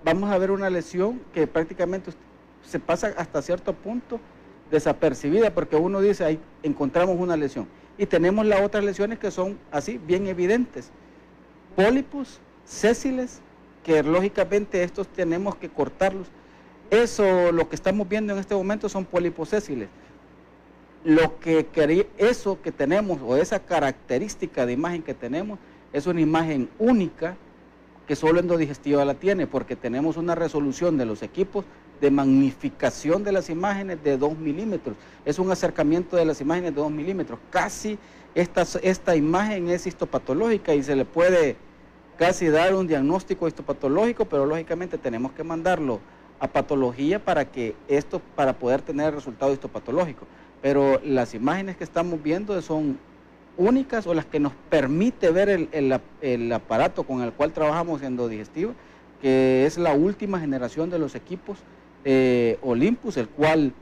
vamos 0.04 0.32
a 0.32 0.38
ver 0.38 0.52
una 0.52 0.70
lesión 0.70 1.22
que 1.34 1.46
prácticamente 1.46 2.12
se 2.64 2.80
pasa 2.80 3.14
hasta 3.18 3.42
cierto 3.42 3.74
punto 3.74 4.20
desapercibida 4.72 5.54
porque 5.54 5.76
uno 5.76 6.02
dice, 6.02 6.24
ahí 6.24 6.40
encontramos 6.64 7.18
una 7.20 7.36
lesión. 7.38 7.68
Y 7.98 8.06
tenemos 8.06 8.46
las 8.46 8.62
otras 8.62 8.84
lesiones 8.84 9.20
que 9.20 9.32
son 9.32 9.60
así, 9.72 9.98
bien 9.98 10.28
evidentes. 10.28 10.90
Pólipos, 11.76 12.40
sésiles, 12.64 13.42
que 13.84 14.04
lógicamente 14.04 14.84
estos 14.84 15.08
tenemos 15.08 15.56
que 15.56 15.70
cortarlos. 15.70 16.28
Eso, 16.90 17.52
lo 17.52 17.70
que 17.70 17.76
estamos 17.76 18.08
viendo 18.08 18.34
en 18.34 18.40
este 18.40 18.56
momento 18.56 18.90
son 18.90 19.06
pólipos 19.06 19.50
sésiles. 19.50 19.90
Lo 21.04 21.40
que 21.40 21.68
eso 22.18 22.62
que 22.62 22.72
tenemos 22.72 23.20
o 23.22 23.38
esa 23.38 23.60
característica 23.60 24.66
de 24.66 24.74
imagen 24.74 25.02
que 25.02 25.14
tenemos 25.14 25.60
es 25.94 26.08
una 26.08 26.22
imagen 26.22 26.70
única 26.78 27.38
que 28.08 28.16
solo 28.16 28.40
endodigestiva 28.40 29.06
la 29.06 29.14
tiene 29.14 29.48
porque 29.48 29.76
tenemos 29.76 30.18
una 30.18 30.36
resolución 30.36 30.98
de 30.98 31.06
los 31.06 31.22
equipos 31.22 31.66
de 32.02 32.12
magnificación 32.12 33.24
de 33.24 33.32
las 33.32 33.50
imágenes 33.50 34.04
de 34.04 34.18
2 34.18 34.38
milímetros. 34.38 34.96
Es 35.26 35.40
un 35.40 35.52
acercamiento 35.52 36.16
de 36.16 36.26
las 36.26 36.42
imágenes 36.42 36.74
de 36.74 36.82
2 36.82 36.92
milímetros. 36.92 37.40
Casi 37.50 37.98
esta, 38.36 38.64
esta 38.82 39.16
imagen 39.16 39.70
es 39.70 39.88
histopatológica 39.88 40.74
y 40.74 40.84
se 40.84 40.96
le 40.96 41.06
puede 41.06 41.58
casi 42.18 42.48
dar 42.48 42.76
un 42.76 42.88
diagnóstico 42.88 43.48
histopatológico, 43.48 44.26
pero 44.26 44.46
lógicamente 44.46 44.98
tenemos 44.98 45.32
que 45.32 45.44
mandarlo 45.44 46.00
a 46.40 46.48
patología 46.48 47.24
para 47.24 47.46
que 47.46 47.76
esto, 47.88 48.22
para 48.36 48.54
poder 48.54 48.82
tener 48.82 49.08
el 49.08 49.16
resultado 49.16 49.54
histopatológico. 49.54 50.26
Pero 50.62 51.00
las 51.04 51.34
imágenes 51.34 51.78
que 51.78 51.84
estamos 51.84 52.22
viendo 52.22 52.62
son 52.62 53.00
únicas 53.58 54.08
o 54.08 54.14
las 54.14 54.26
que 54.26 54.40
nos 54.40 54.54
permite 54.70 55.32
ver 55.32 55.50
el, 55.50 56.00
el 56.22 56.52
aparato 56.54 57.04
con 57.04 57.22
el 57.22 57.34
cual 57.34 57.52
trabajamos 57.52 58.02
en 58.02 58.16
digestivo, 58.30 58.74
que 59.22 59.66
es 59.66 59.78
la 59.78 59.94
última 59.94 60.40
generación 60.40 60.90
de 60.90 61.00
los 61.00 61.16
equipos 61.16 61.58
eh, 62.06 62.58
Olympus, 62.62 63.18
el 63.18 63.28
cual 63.28 63.74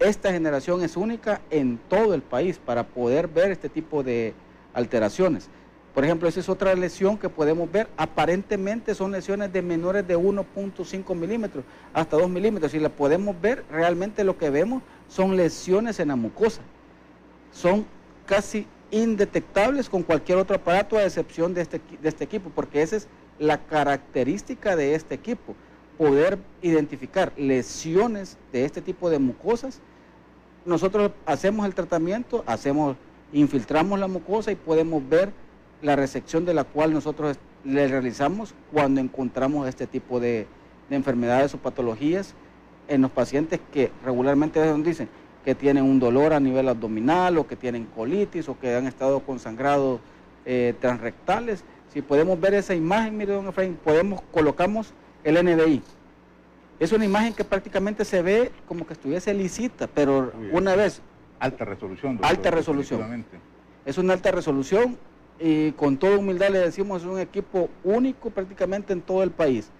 esta 0.00 0.32
generación 0.32 0.82
es 0.82 0.96
única 0.96 1.40
en 1.50 1.78
todo 1.88 2.14
el 2.14 2.22
país 2.22 2.58
para 2.58 2.86
poder 2.86 3.28
ver 3.28 3.50
este 3.50 3.68
tipo 3.68 4.02
de 4.02 4.34
alteraciones. 4.72 5.48
Por 5.94 6.04
ejemplo, 6.04 6.28
esa 6.28 6.38
es 6.38 6.48
otra 6.48 6.74
lesión 6.74 7.18
que 7.18 7.28
podemos 7.28 7.70
ver. 7.72 7.88
Aparentemente 7.96 8.94
son 8.94 9.10
lesiones 9.10 9.52
de 9.52 9.62
menores 9.62 10.06
de 10.06 10.16
1.5 10.16 11.14
milímetros 11.16 11.64
hasta 11.92 12.16
2 12.16 12.30
milímetros. 12.30 12.70
Si 12.70 12.78
la 12.78 12.90
podemos 12.90 13.40
ver, 13.40 13.64
realmente 13.70 14.22
lo 14.22 14.38
que 14.38 14.50
vemos 14.50 14.82
son 15.08 15.36
lesiones 15.36 15.98
en 15.98 16.08
la 16.08 16.16
mucosa. 16.16 16.62
Son 17.50 17.84
casi 18.26 18.66
indetectables 18.92 19.88
con 19.88 20.04
cualquier 20.04 20.38
otro 20.38 20.56
aparato 20.56 20.96
a 20.96 21.02
excepción 21.02 21.52
de 21.52 21.62
este, 21.62 21.80
de 22.00 22.08
este 22.08 22.24
equipo, 22.24 22.50
porque 22.54 22.82
esa 22.82 22.96
es 22.96 23.08
la 23.38 23.58
característica 23.58 24.76
de 24.76 24.94
este 24.94 25.14
equipo 25.14 25.56
poder 25.98 26.38
identificar 26.62 27.32
lesiones 27.36 28.38
de 28.52 28.64
este 28.64 28.80
tipo 28.80 29.10
de 29.10 29.18
mucosas, 29.18 29.80
nosotros 30.64 31.10
hacemos 31.26 31.66
el 31.66 31.74
tratamiento, 31.74 32.44
hacemos, 32.46 32.96
infiltramos 33.32 33.98
la 33.98 34.06
mucosa 34.06 34.52
y 34.52 34.54
podemos 34.54 35.06
ver 35.08 35.32
la 35.82 35.96
resección 35.96 36.44
de 36.44 36.54
la 36.54 36.64
cual 36.64 36.92
nosotros 36.92 37.36
le 37.64 37.88
realizamos 37.88 38.54
cuando 38.72 39.00
encontramos 39.00 39.68
este 39.68 39.86
tipo 39.86 40.20
de, 40.20 40.46
enfermedades 40.90 41.52
o 41.52 41.58
patologías 41.58 42.34
en 42.88 43.02
los 43.02 43.10
pacientes 43.10 43.60
que 43.74 43.92
regularmente 44.06 44.72
dicen 44.82 45.06
que 45.44 45.54
tienen 45.54 45.84
un 45.84 46.00
dolor 46.00 46.32
a 46.32 46.40
nivel 46.40 46.66
abdominal 46.66 47.36
o 47.36 47.46
que 47.46 47.56
tienen 47.56 47.84
colitis 47.84 48.48
o 48.48 48.58
que 48.58 48.74
han 48.74 48.86
estado 48.86 49.20
con 49.20 49.38
sangrados 49.38 50.00
eh, 50.46 50.74
transrectales. 50.80 51.62
Si 51.92 52.00
podemos 52.00 52.40
ver 52.40 52.54
esa 52.54 52.74
imagen, 52.74 53.18
mire, 53.18 53.34
don 53.34 53.48
Efraín, 53.48 53.78
podemos, 53.84 54.22
colocamos 54.32 54.94
el 55.24 55.44
NDI. 55.44 55.82
Es 56.80 56.92
una 56.92 57.04
imagen 57.04 57.32
que 57.32 57.44
prácticamente 57.44 58.04
se 58.04 58.22
ve 58.22 58.52
como 58.66 58.86
que 58.86 58.92
estuviese 58.92 59.34
lisita, 59.34 59.88
pero 59.88 60.32
una 60.52 60.76
vez... 60.76 61.02
Alta 61.40 61.64
resolución. 61.64 62.18
alta 62.22 62.50
resolución. 62.50 63.24
Es 63.84 63.98
una 63.98 64.12
alta 64.12 64.30
resolución 64.30 64.96
y 65.40 65.72
con 65.72 65.96
toda 65.96 66.18
humildad 66.18 66.50
le 66.50 66.58
decimos 66.58 67.02
es 67.02 67.08
un 67.08 67.20
equipo 67.20 67.68
único 67.84 68.30
prácticamente 68.30 68.92
en 68.92 69.00
todo 69.00 69.22
el 69.22 69.30
país. 69.30 69.70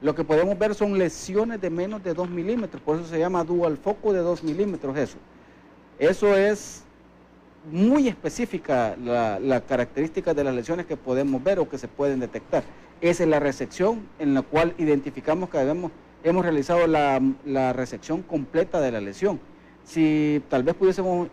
Lo 0.00 0.14
que 0.14 0.24
podemos 0.24 0.58
ver 0.58 0.74
son 0.74 0.98
lesiones 0.98 1.60
de 1.60 1.70
menos 1.70 2.02
de 2.02 2.14
2 2.14 2.28
milímetros, 2.28 2.82
por 2.82 2.96
eso 2.96 3.06
se 3.06 3.18
llama 3.18 3.42
dual 3.44 3.76
foco 3.76 4.12
de 4.12 4.20
2 4.20 4.42
milímetros 4.42 4.96
eso. 4.96 5.16
Eso 5.98 6.36
es 6.36 6.84
muy 7.70 8.08
específica 8.08 8.96
la, 9.02 9.38
la 9.38 9.60
característica 9.60 10.34
de 10.34 10.44
las 10.44 10.54
lesiones 10.54 10.86
que 10.86 10.96
podemos 10.96 11.42
ver 11.42 11.58
o 11.58 11.68
que 11.68 11.78
se 11.78 11.88
pueden 11.88 12.20
detectar. 12.20 12.62
Esa 13.00 13.24
es 13.24 13.28
la 13.28 13.40
resección 13.40 14.08
en 14.18 14.34
la 14.34 14.42
cual 14.42 14.74
identificamos 14.78 15.50
que 15.50 15.58
debemos, 15.58 15.92
hemos 16.22 16.44
realizado 16.44 16.86
la, 16.86 17.20
la 17.44 17.72
resección 17.72 18.22
completa 18.22 18.80
de 18.80 18.92
la 18.92 19.00
lesión. 19.00 19.40
Si 19.84 20.42
tal 20.48 20.62
vez 20.62 20.74
pudiésemos 20.74 21.28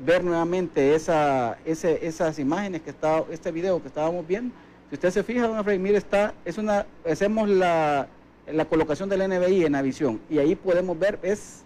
ver 0.00 0.24
nuevamente 0.24 0.94
esa, 0.94 1.58
esas 1.64 2.38
imágenes 2.38 2.82
que 2.82 2.90
está, 2.90 3.24
este 3.30 3.50
video 3.50 3.80
que 3.80 3.88
estábamos 3.88 4.26
viendo, 4.26 4.54
si 4.88 4.94
usted 4.94 5.10
se 5.10 5.22
fija, 5.22 5.48
don 5.48 5.58
Efraín, 5.58 5.82
mire, 5.82 5.98
está, 5.98 6.34
es 6.44 6.58
una, 6.58 6.86
hacemos 7.04 7.48
la, 7.48 8.08
la 8.50 8.64
colocación 8.66 9.08
del 9.08 9.28
NBI 9.28 9.64
en 9.64 9.72
la 9.72 9.82
visión 9.82 10.20
y 10.30 10.38
ahí 10.38 10.54
podemos 10.54 10.98
ver, 10.98 11.18
es, 11.22 11.64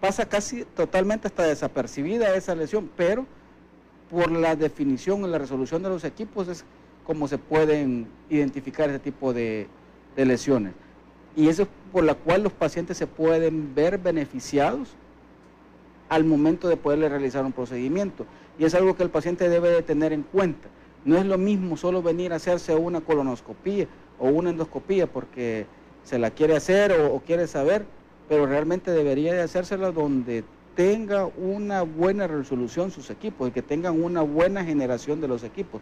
pasa 0.00 0.26
casi 0.26 0.64
totalmente 0.64 1.28
hasta 1.28 1.42
desapercibida 1.42 2.34
esa 2.34 2.54
lesión, 2.54 2.90
pero 2.96 3.26
por 4.10 4.30
la 4.30 4.56
definición 4.56 5.24
y 5.24 5.28
la 5.28 5.38
resolución 5.38 5.82
de 5.82 5.90
los 5.90 6.04
equipos 6.04 6.48
es 6.48 6.64
cómo 7.08 7.26
se 7.26 7.38
pueden 7.38 8.06
identificar 8.28 8.90
ese 8.90 8.98
tipo 8.98 9.32
de, 9.32 9.66
lesiones. 10.14 10.74
Y 11.34 11.48
eso 11.48 11.62
es 11.62 11.68
por 11.90 12.04
la 12.04 12.14
cual 12.14 12.42
los 12.42 12.52
pacientes 12.52 12.98
se 12.98 13.06
pueden 13.06 13.74
ver 13.74 13.96
beneficiados 13.96 14.90
al 16.10 16.24
momento 16.24 16.68
de 16.68 16.76
poderle 16.76 17.08
realizar 17.08 17.46
un 17.46 17.52
procedimiento. 17.52 18.26
Y 18.58 18.66
es 18.66 18.74
algo 18.74 18.94
que 18.94 19.04
el 19.04 19.08
paciente 19.08 19.48
debe 19.48 19.70
de 19.70 19.82
tener 19.82 20.12
en 20.12 20.22
cuenta. 20.22 20.68
No 21.06 21.16
es 21.16 21.24
lo 21.24 21.38
mismo 21.38 21.78
solo 21.78 22.02
venir 22.02 22.34
a 22.34 22.36
hacerse 22.36 22.74
una 22.74 23.00
colonoscopía 23.00 23.86
o 24.18 24.28
una 24.28 24.50
endoscopía 24.50 25.06
porque 25.06 25.64
se 26.04 26.18
la 26.18 26.30
quiere 26.30 26.56
hacer 26.56 26.92
o, 26.92 27.20
quiere 27.20 27.46
saber, 27.46 27.86
pero 28.28 28.44
realmente 28.44 28.90
debería 28.90 29.32
de 29.32 29.40
hacérsela 29.40 29.92
donde 29.92 30.44
tenga 30.74 31.24
una 31.24 31.82
buena 31.82 32.26
resolución 32.26 32.90
sus 32.90 33.08
equipos 33.08 33.48
y 33.48 33.52
que 33.52 33.62
tengan 33.62 34.02
una 34.02 34.20
buena 34.20 34.62
generación 34.62 35.22
de 35.22 35.28
los 35.28 35.42
equipos. 35.42 35.80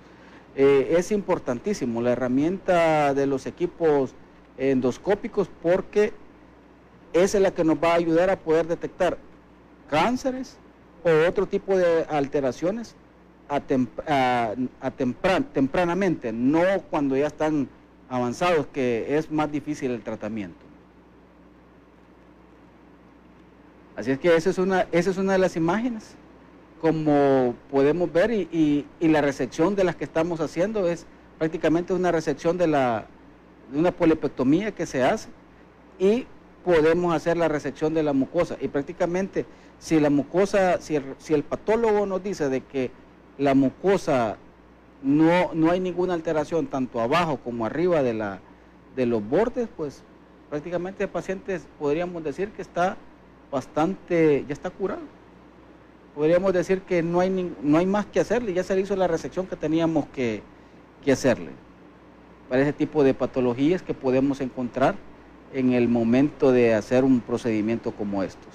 Eh, 0.58 0.94
es 0.96 1.12
importantísimo 1.12 2.00
la 2.00 2.12
herramienta 2.12 3.12
de 3.12 3.26
los 3.26 3.44
equipos 3.44 4.14
endoscópicos 4.56 5.50
porque 5.62 6.14
esa 7.12 7.36
es 7.36 7.42
la 7.42 7.50
que 7.50 7.62
nos 7.62 7.76
va 7.76 7.92
a 7.92 7.96
ayudar 7.96 8.30
a 8.30 8.38
poder 8.38 8.66
detectar 8.66 9.18
cánceres 9.90 10.56
o 11.04 11.28
otro 11.28 11.46
tipo 11.46 11.76
de 11.76 12.06
alteraciones 12.08 12.96
a, 13.50 13.60
tempranamente, 15.52 16.32
no 16.32 16.62
cuando 16.90 17.16
ya 17.18 17.26
están 17.26 17.68
avanzados, 18.08 18.66
que 18.66 19.18
es 19.18 19.30
más 19.30 19.52
difícil 19.52 19.90
el 19.90 20.00
tratamiento. 20.00 20.64
Así 23.94 24.10
es 24.10 24.18
que 24.18 24.34
esa 24.34 24.48
es 24.50 24.58
una, 24.58 24.86
esa 24.90 25.10
es 25.10 25.18
una 25.18 25.32
de 25.32 25.38
las 25.38 25.54
imágenes 25.54 26.16
como 26.80 27.54
podemos 27.70 28.12
ver, 28.12 28.30
y, 28.32 28.86
la 29.00 29.20
resección 29.20 29.74
de 29.74 29.84
las 29.84 29.96
que 29.96 30.04
estamos 30.04 30.40
haciendo 30.40 30.88
es 30.88 31.06
prácticamente 31.38 31.92
una 31.92 32.12
resección 32.12 32.58
de, 32.58 32.66
la, 32.66 33.06
de 33.72 33.78
una 33.78 33.92
polipectomía 33.92 34.72
que 34.72 34.86
se 34.86 35.02
hace 35.02 35.28
y 35.98 36.26
podemos 36.64 37.14
hacer 37.14 37.36
la 37.36 37.48
resección 37.48 37.94
de 37.94 38.02
la 38.02 38.12
mucosa. 38.12 38.56
Y 38.60 38.68
prácticamente 38.68 39.46
si 39.78 40.00
la 40.00 40.10
mucosa, 40.10 40.80
si 40.80 40.96
el, 40.96 41.42
patólogo 41.42 42.06
nos 42.06 42.22
dice 42.22 42.48
de 42.48 42.62
que 42.62 42.90
la 43.38 43.54
mucosa 43.54 44.36
no, 45.02 45.54
no 45.54 45.70
hay 45.70 45.80
ninguna 45.80 46.14
alteración 46.14 46.66
tanto 46.66 47.00
abajo 47.00 47.38
como 47.38 47.66
arriba 47.66 48.02
de, 48.02 48.14
la, 48.14 48.40
de 48.96 49.06
los 49.06 49.26
bordes, 49.26 49.68
pues 49.76 50.02
prácticamente 50.50 51.04
el 51.04 51.10
paciente 51.10 51.60
podríamos 51.78 52.24
decir 52.24 52.50
que 52.50 52.62
está 52.62 52.96
bastante, 53.50 54.44
ya 54.48 54.52
está 54.52 54.70
curado 54.70 55.02
podríamos 56.16 56.54
decir 56.54 56.80
que 56.80 57.02
no 57.02 57.20
hay, 57.20 57.54
no 57.62 57.76
hay 57.76 57.84
más 57.84 58.06
que 58.06 58.18
hacerle, 58.18 58.54
ya 58.54 58.64
se 58.64 58.74
le 58.74 58.80
hizo 58.80 58.96
la 58.96 59.06
resección 59.06 59.46
que 59.46 59.54
teníamos 59.54 60.06
que, 60.06 60.42
que 61.04 61.12
hacerle 61.12 61.50
para 62.48 62.62
ese 62.62 62.72
tipo 62.72 63.04
de 63.04 63.12
patologías 63.12 63.82
que 63.82 63.92
podemos 63.92 64.40
encontrar 64.40 64.94
en 65.52 65.74
el 65.74 65.88
momento 65.88 66.52
de 66.52 66.74
hacer 66.74 67.04
un 67.04 67.20
procedimiento 67.20 67.92
como 67.92 68.22
estos. 68.22 68.54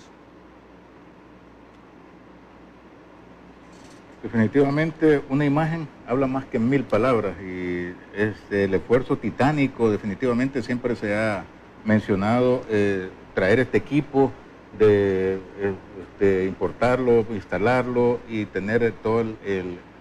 Definitivamente 4.24 5.22
una 5.30 5.46
imagen 5.46 5.88
habla 6.08 6.26
más 6.26 6.46
que 6.46 6.58
mil 6.58 6.84
palabras 6.84 7.36
y 7.42 7.94
es 8.16 8.36
el 8.50 8.74
esfuerzo 8.74 9.18
titánico, 9.18 9.92
definitivamente 9.92 10.64
siempre 10.64 10.96
se 10.96 11.16
ha 11.16 11.44
mencionado 11.86 12.64
eh, 12.70 13.10
traer 13.36 13.60
este 13.60 13.78
equipo, 13.78 14.32
de, 14.78 15.40
este, 15.62 16.46
importarlo, 16.46 17.26
instalarlo 17.32 18.20
y 18.30 18.46
tener 18.46 18.94
toda 19.04 19.26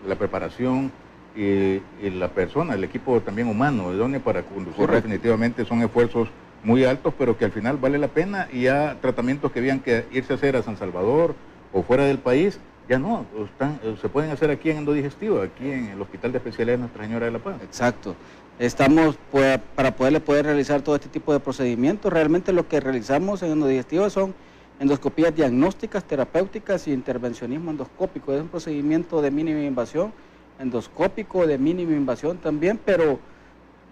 la 0.07 0.17
preparación 0.17 0.93
y, 1.37 1.81
la 2.11 2.29
persona, 2.29 2.75
el 2.75 2.85
equipo 2.85 3.21
también 3.21 3.49
humano, 3.49 3.93
idóneo 3.93 4.21
para 4.21 4.43
conducir. 4.43 4.89
Definitivamente 4.89 5.65
son 5.65 5.83
esfuerzos 5.83 6.29
muy 6.63 6.85
altos, 6.85 7.15
pero 7.17 7.39
que 7.39 7.45
al 7.45 7.53
final 7.53 7.79
vale 7.79 7.99
la 7.99 8.09
pena 8.09 8.49
y 8.53 8.63
ya 8.63 8.99
tratamientos 9.01 9.51
que 9.53 9.61
habían 9.61 9.81
que 9.81 10.07
irse 10.13 10.33
a 10.33 10.37
hacer 10.37 10.57
a 10.57 10.63
San 10.63 10.77
Salvador 10.77 11.35
o 11.73 11.83
fuera 11.83 12.05
del 12.05 12.19
país, 12.19 12.61
ya 12.89 12.99
no, 12.99 13.25
están, 13.45 13.79
se 14.01 14.09
pueden 14.09 14.31
hacer 14.31 14.51
aquí 14.51 14.71
en 14.71 14.79
Endodigestivo, 14.79 15.41
aquí 15.41 15.71
en 15.71 15.87
el 15.91 16.03
Hospital 16.03 16.33
de 16.33 16.39
Especialidades 16.39 16.81
Nuestra 16.81 17.05
Señora 17.05 17.27
de 17.27 17.33
la 17.33 17.39
Paz. 17.39 17.57
Exacto. 17.63 18.17
Estamos 18.59 19.17
pues, 19.31 19.59
para 19.75 19.95
poderle 19.95 20.21
poder 20.21 20.45
realizar 20.45 20.83
todo 20.83 20.97
este 20.97 21.09
tipo 21.09 21.33
de 21.33 21.41
procedimientos. 21.41 22.13
Realmente 22.13 22.53
lo 22.53 22.69
que 22.69 22.81
realizamos 22.81 23.43
en 23.43 23.53
Endodigestivo 23.53 24.11
son 24.11 24.35
endoscopías 24.81 25.37
diagnósticas, 25.37 26.05
terapéuticas 26.05 26.89
y 26.89 26.93
intervencionismo 26.93 27.71
endoscópico. 27.71 28.33
Es 28.33 28.41
un 28.41 28.49
procedimiento 28.49 29.21
de 29.21 29.31
mínima 29.31 29.61
invasión, 29.61 30.13
endoscópico 30.59 31.47
de 31.47 31.59
mínima 31.59 31.93
invasión 31.93 32.39
también, 32.39 32.81
pero 32.83 33.21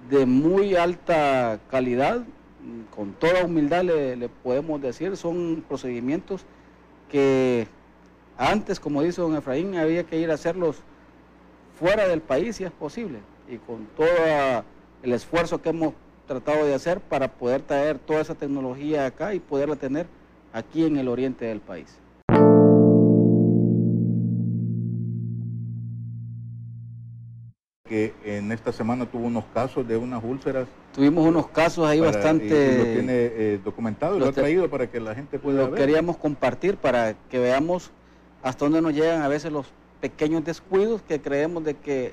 de 0.09 0.25
muy 0.25 0.77
alta 0.77 1.61
calidad, 1.71 2.25
con 2.97 3.13
toda 3.13 3.45
humildad 3.45 3.85
le, 3.85 4.29
podemos 4.43 4.81
decir, 4.81 5.17
son 5.19 5.63
procedimientos 5.69 6.45
que 7.11 7.69
antes, 8.39 8.81
como 8.81 9.03
dice 9.03 9.21
don 9.21 9.37
Efraín, 9.37 9.77
había 9.77 10.05
que 10.05 10.19
ir 10.19 10.31
a 10.31 10.35
hacerlos 10.35 10.79
fuera 11.79 12.09
del 12.09 12.23
país 12.23 12.57
si 12.57 12.65
es 12.65 12.73
posible 12.73 13.19
y 13.47 13.59
con 13.59 13.87
todo 13.95 14.09
el 15.03 15.13
esfuerzo 15.13 15.61
que 15.61 15.69
hemos 15.69 15.93
tratado 16.27 16.65
de 16.65 16.75
hacer 16.75 17.01
para 17.01 17.29
poder 17.29 17.61
traer 17.61 17.99
toda 17.99 18.23
esa 18.23 18.35
tecnología 18.35 19.07
acá 19.07 19.35
y 19.35 19.41
poderla 19.41 19.77
tener 19.77 20.07
aquí 20.53 20.85
en 20.85 20.97
el 20.97 21.09
oriente 21.09 21.47
del 21.47 21.61
país. 21.61 21.99
que 27.89 28.15
en 28.23 28.53
esta 28.53 28.71
semana 28.71 29.07
tuvo 29.07 29.27
unos 29.27 29.45
casos 29.55 29.89
de 29.89 29.97
unas 29.97 30.23
úlceras. 30.23 30.69
Tuvimos 30.95 31.27
unos 31.27 31.49
casos 31.49 31.87
ahí 31.87 32.01
bastante... 32.01 32.77
lo 32.77 32.85
tiene 32.85 33.13
eh, 33.15 33.61
documentado 33.65 34.17
y 34.17 34.21
lo, 34.21 34.27
ha 34.27 34.33
traído 34.33 34.69
para 34.69 34.91
que 34.91 35.01
la 35.01 35.15
gente 35.15 35.39
pueda 35.39 35.69
lo 35.69 35.75
queríamos 35.75 36.19
compartir 36.19 36.77
para 36.77 37.15
que 37.31 37.39
veamos 37.39 37.91
hasta 38.43 38.67
dónde 38.67 38.83
nos 38.83 38.93
llegan 38.93 39.23
a 39.23 39.29
veces 39.29 39.51
los 39.51 39.67
pequeños 40.01 40.45
descuidos 40.45 41.03
que 41.03 41.21
creemos 41.21 41.65
de 41.65 41.75
que 41.75 42.13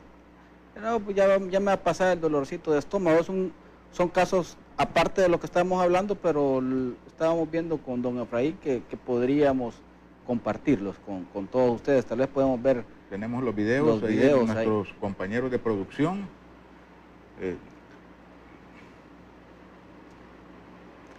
no, 0.82 1.00
pues 1.00 1.16
ya, 1.16 1.28
ya 1.50 1.60
me 1.60 1.68
va 1.68 1.74
a 1.74 1.84
pasar 1.84 2.14
el 2.14 2.22
dolorcito 2.22 2.72
de 2.72 2.80
estómago. 2.80 3.22
Son 3.24 4.10
casos 4.10 4.58
aparte 4.78 5.22
de 5.22 5.30
lo 5.30 5.40
que 5.40 5.46
estamos 5.46 5.82
hablando, 5.82 6.16
pero 6.16 6.62
estábamos 7.08 7.50
viendo 7.50 7.78
con 7.78 8.02
don 8.02 8.20
Efraín 8.20 8.58
que, 8.62 8.82
podríamos 9.06 9.76
compartirlos 10.28 10.96
con, 11.34 11.48
todos 11.48 11.76
ustedes. 11.76 12.06
Tal 12.06 12.20
vez 12.20 12.28
podemos 12.28 12.62
ver. 12.62 12.84
Tenemos 13.10 13.44
los 13.44 13.56
videos, 13.56 14.04
ahí 14.04 14.16
de 14.16 14.32
nuestros 14.32 14.94
compañeros 15.00 15.52
de 15.52 15.60
producción. 15.60 16.28
Eh, 17.40 17.56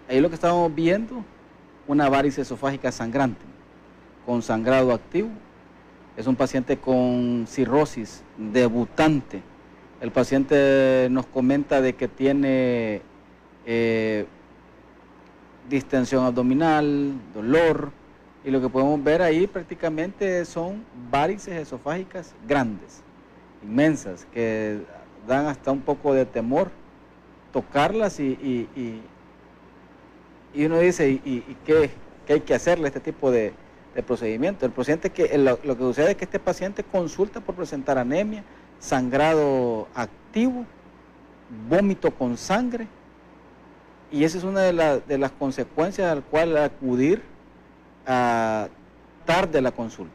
ahí 0.08 0.20
lo 0.20 0.28
que 0.28 0.34
estábamos 0.34 0.74
viendo, 0.74 1.24
una 1.86 2.08
varice 2.08 2.42
esofágica 2.42 2.90
sangrante, 2.92 3.44
con 4.24 4.42
sangrado 4.42 4.92
activo. 4.92 5.28
Es 6.16 6.26
un 6.26 6.36
paciente 6.36 6.78
con 6.78 7.44
cirrosis 7.46 8.22
debutante. 8.36 9.42
El 10.00 10.10
paciente 10.10 11.08
nos 11.10 11.26
comenta 11.26 11.80
de 11.80 11.94
que 11.94 12.08
tiene 12.08 13.02
eh, 13.66 14.26
distensión 15.68 16.24
abdominal, 16.24 17.12
dolor, 17.34 17.90
y 18.44 18.50
lo 18.50 18.60
que 18.60 18.68
podemos 18.68 19.02
ver 19.02 19.22
ahí 19.22 19.48
prácticamente 19.48 20.44
son 20.44 20.84
varices 21.10 21.54
esofágicas 21.54 22.32
grandes, 22.46 23.02
inmensas, 23.62 24.24
que 24.32 24.80
dan 25.26 25.46
hasta 25.46 25.72
un 25.72 25.80
poco 25.80 26.14
de 26.14 26.24
temor 26.24 26.70
tocarlas 27.52 28.20
y, 28.20 28.68
y, 30.54 30.64
uno 30.64 30.78
dice, 30.78 31.10
¿y, 31.10 31.56
qué, 31.64 31.90
hay 32.28 32.40
que 32.40 32.54
hacerle 32.54 32.84
a 32.84 32.88
este 32.88 33.00
tipo 33.00 33.30
de, 33.30 33.52
procedimiento? 34.06 34.64
El 34.64 34.72
paciente 34.72 35.10
que, 35.10 35.36
lo 35.38 35.58
que 35.58 35.82
sucede 35.82 36.12
es 36.12 36.16
que 36.16 36.24
este 36.24 36.38
paciente 36.38 36.84
consulta 36.84 37.40
por 37.40 37.56
presentar 37.56 37.98
anemia, 37.98 38.44
sangrado 38.78 39.88
activo, 39.94 40.64
vómito 41.68 42.12
con 42.12 42.36
sangre, 42.36 42.86
y 44.10 44.24
esa 44.24 44.38
es 44.38 44.44
una 44.44 44.60
de, 44.60 45.18
las 45.18 45.32
consecuencias 45.32 46.10
al 46.10 46.22
cual 46.22 46.56
acudir 46.56 47.22
a 48.06 48.68
tarde 49.24 49.60
la 49.60 49.72
consulta. 49.72 50.14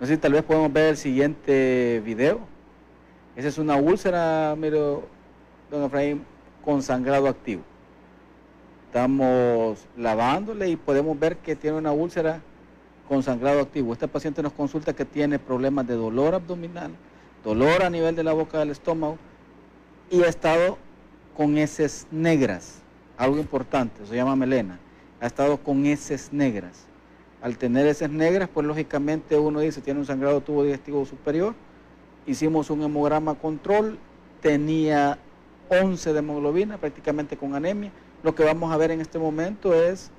No 0.00 0.06
sé 0.06 0.14
si 0.14 0.20
tal 0.20 0.32
vez 0.32 0.42
podemos 0.42 0.72
ver 0.72 0.90
el 0.90 0.96
siguiente 0.96 2.02
video. 2.04 2.40
Esa 3.36 3.48
es 3.48 3.58
una 3.58 3.76
úlcera, 3.76 4.54
miro, 4.56 5.04
don 5.70 5.84
Efraín, 5.84 6.24
con 6.64 6.82
sangrado 6.82 7.28
activo. 7.28 7.62
Estamos 8.86 9.86
lavándole 9.96 10.68
y 10.68 10.76
podemos 10.76 11.18
ver 11.18 11.36
que 11.38 11.56
tiene 11.56 11.76
una 11.78 11.92
úlcera 11.92 12.40
con 13.08 13.22
sangrado 13.22 13.60
activo. 13.60 13.92
Este 13.92 14.08
paciente 14.08 14.42
nos 14.42 14.52
consulta 14.52 14.92
que 14.92 15.04
tiene 15.04 15.38
problemas 15.38 15.86
de 15.86 15.94
dolor 15.94 16.34
abdominal, 16.34 16.90
dolor 17.44 17.82
a 17.82 17.90
nivel 17.90 18.16
de 18.16 18.24
la 18.24 18.32
boca 18.32 18.58
del 18.58 18.70
estómago 18.70 19.18
y 20.10 20.22
ha 20.22 20.28
estado 20.28 20.78
con 21.36 21.56
heces 21.58 22.06
negras, 22.10 22.80
algo 23.16 23.38
importante, 23.38 24.06
se 24.06 24.16
llama 24.16 24.36
melena, 24.36 24.78
ha 25.20 25.26
estado 25.26 25.58
con 25.58 25.86
heces 25.86 26.32
negras. 26.32 26.86
Al 27.40 27.58
tener 27.58 27.86
heces 27.86 28.10
negras, 28.10 28.48
pues 28.52 28.66
lógicamente 28.66 29.38
uno 29.38 29.60
dice, 29.60 29.80
tiene 29.80 30.00
un 30.00 30.06
sangrado 30.06 30.40
tubo 30.40 30.62
digestivo 30.64 31.04
superior, 31.06 31.54
hicimos 32.26 32.70
un 32.70 32.82
hemograma 32.82 33.34
control, 33.34 33.98
tenía 34.40 35.18
11 35.68 36.12
de 36.12 36.18
hemoglobina, 36.18 36.78
prácticamente 36.78 37.36
con 37.36 37.54
anemia. 37.54 37.90
Lo 38.22 38.34
que 38.34 38.44
vamos 38.44 38.72
a 38.72 38.76
ver 38.76 38.90
en 38.90 39.00
este 39.00 39.18
momento 39.18 39.74
es, 39.74 40.10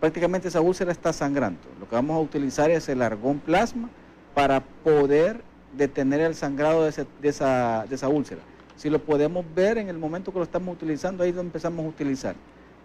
prácticamente 0.00 0.48
esa 0.48 0.60
úlcera 0.60 0.90
está 0.90 1.12
sangrando. 1.12 1.60
Lo 1.78 1.88
que 1.88 1.94
vamos 1.94 2.16
a 2.16 2.20
utilizar 2.20 2.70
es 2.70 2.88
el 2.88 3.02
argón 3.02 3.38
plasma 3.38 3.88
para 4.34 4.60
poder 4.60 5.42
detener 5.76 6.20
el 6.20 6.34
sangrado 6.34 6.84
de, 6.84 7.06
de, 7.20 7.28
esa, 7.28 7.86
de 7.88 7.94
esa 7.94 8.08
úlcera. 8.08 8.40
Si 8.76 8.90
lo 8.90 8.98
podemos 8.98 9.44
ver 9.54 9.78
en 9.78 9.88
el 9.88 9.98
momento 9.98 10.32
que 10.32 10.38
lo 10.38 10.44
estamos 10.44 10.74
utilizando, 10.74 11.24
ahí 11.24 11.32
lo 11.32 11.40
empezamos 11.40 11.84
a 11.84 11.88
utilizar. 11.88 12.34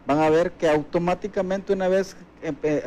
Van 0.06 0.20
a 0.20 0.30
ver 0.30 0.52
que 0.52 0.70
automáticamente 0.70 1.74
una 1.74 1.88
vez 1.88 2.16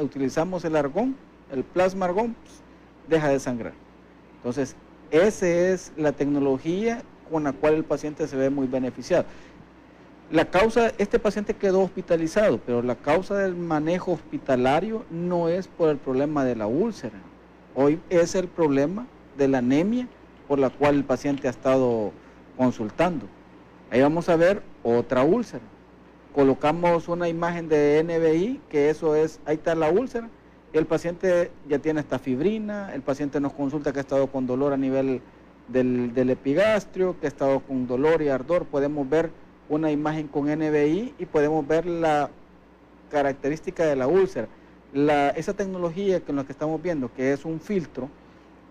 utilizamos 0.01 0.65
el 0.65 0.77
argón, 0.77 1.17
el 1.53 1.65
plasma 1.65 2.07
argón, 2.07 2.35
pues, 2.43 2.61
deja 3.09 3.29
de 3.29 3.41
sangrar. 3.41 3.73
Entonces, 4.37 4.77
esa 5.11 5.47
es 5.47 5.93
la 5.97 6.13
tecnología 6.13 7.03
con 7.31 7.45
la 7.45 7.53
cual 7.53 7.75
el 7.75 7.85
paciente 7.85 8.27
se 8.27 8.37
ve 8.37 8.49
muy 8.51 8.67
beneficiado. 8.67 9.25
La 10.31 10.45
causa, 10.45 10.93
este 10.99 11.19
paciente 11.19 11.55
quedó 11.55 11.83
hospitalizado, 11.83 12.61
pero 12.65 12.83
la 12.83 12.95
causa 12.95 13.37
del 13.37 13.57
manejo 13.57 14.13
hospitalario 14.13 15.05
no 15.11 15.49
es 15.49 15.67
por 15.67 15.89
el 15.89 15.97
problema 15.97 16.45
de 16.45 16.55
la 16.55 16.69
úlcera. 16.69 17.19
Hoy 17.75 18.01
es 18.09 18.37
el 18.37 18.47
problema 18.47 19.07
de 19.37 19.49
la 19.49 19.59
anemia 19.59 20.07
por 20.47 20.61
la 20.61 20.71
cual 20.71 20.95
el 20.95 21.05
paciente 21.05 21.49
ha 21.49 21.51
estado 21.51 22.13
consultando. 22.61 23.25
Ahí 23.91 24.03
vamos 24.03 24.29
a 24.29 24.37
ver 24.37 24.63
otra 24.83 25.25
úlcera. 25.25 25.65
Colocamos 26.35 27.09
una 27.09 27.27
imagen 27.27 27.71
de 27.71 28.05
NBI, 28.05 28.61
que 28.69 28.91
eso 28.91 29.17
es, 29.17 29.41
ahí 29.47 29.57
está 29.57 29.75
la 29.75 29.89
úlcera, 29.89 30.29
y 30.75 30.77
el 30.77 30.85
paciente 30.85 31.51
ya 31.67 31.79
tiene 31.79 32.01
esta 32.01 32.19
fibrina, 32.19 32.95
el 32.95 33.01
paciente 33.01 33.41
nos 33.41 33.55
consulta 33.55 33.95
que 33.95 34.01
ha 34.01 34.03
estado 34.03 34.27
con 34.27 34.47
dolor 34.47 34.75
a 34.75 34.77
nivel 34.77 35.23
del, 35.69 36.29
epigastrio, 36.29 37.19
que 37.19 37.29
ha 37.29 37.29
estado 37.29 37.61
con 37.61 37.87
dolor 37.87 38.21
y 38.21 38.29
ardor. 38.29 38.67
Podemos 38.67 39.09
ver 39.09 39.31
una 39.71 39.91
imagen 39.91 40.29
con 40.29 40.45
NBI 40.45 41.15
y 41.19 41.25
podemos 41.25 41.67
ver 41.67 41.87
la 41.87 42.29
característica 43.11 43.87
de 43.87 43.97
la 43.97 44.07
úlcera. 44.07 44.49
La, 44.93 45.31
esa 45.31 45.55
tecnología 45.55 46.21
en 46.29 46.37
lo 46.37 46.45
que 46.45 46.53
estamos 46.53 46.83
viendo, 46.83 47.11
que 47.15 47.33
es 47.33 47.47
un 47.47 47.59
filtro, 47.59 48.11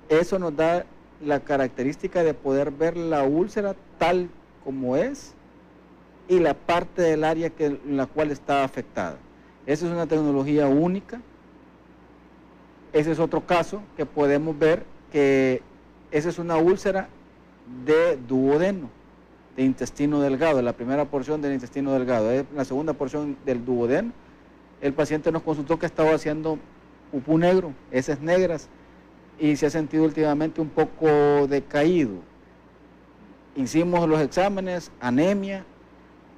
eso 0.09 0.37
nos 0.37 0.55
da 0.55 0.85
la 1.23 1.39
característica 1.41 2.23
de 2.23 2.33
poder 2.33 2.71
ver 2.71 2.97
la 2.97 3.23
úlcera 3.23 3.75
tal 3.97 4.29
como 4.63 4.95
es 4.95 5.33
y 6.27 6.39
la 6.39 6.53
parte 6.53 7.01
del 7.01 7.23
área 7.23 7.49
que, 7.49 7.65
en 7.65 7.97
la 7.97 8.05
cual 8.05 8.31
está 8.31 8.63
afectada. 8.63 9.17
Esa 9.65 9.85
es 9.85 9.91
una 9.91 10.07
tecnología 10.07 10.67
única. 10.67 11.21
Ese 12.93 13.11
es 13.11 13.19
otro 13.19 13.45
caso 13.45 13.81
que 13.97 14.05
podemos 14.05 14.57
ver 14.57 14.83
que 15.11 15.61
esa 16.11 16.29
es 16.29 16.39
una 16.39 16.57
úlcera 16.57 17.09
de 17.85 18.17
duodeno, 18.17 18.89
de 19.55 19.63
intestino 19.63 20.21
delgado, 20.21 20.61
la 20.61 20.73
primera 20.73 21.05
porción 21.05 21.41
del 21.41 21.53
intestino 21.53 21.93
delgado. 21.93 22.45
La 22.55 22.65
segunda 22.65 22.93
porción 22.93 23.37
del 23.45 23.65
duodeno, 23.65 24.11
el 24.81 24.93
paciente 24.93 25.31
nos 25.31 25.43
consultó 25.43 25.77
que 25.77 25.85
estaba 25.85 26.15
haciendo 26.15 26.57
pupú 27.11 27.37
negro, 27.37 27.73
heces 27.91 28.21
negras, 28.21 28.69
y 29.39 29.55
se 29.55 29.65
ha 29.65 29.69
sentido 29.69 30.03
últimamente 30.03 30.61
un 30.61 30.69
poco 30.69 31.47
decaído. 31.47 32.15
Hicimos 33.55 34.07
los 34.07 34.21
exámenes, 34.21 34.91
anemia, 34.99 35.65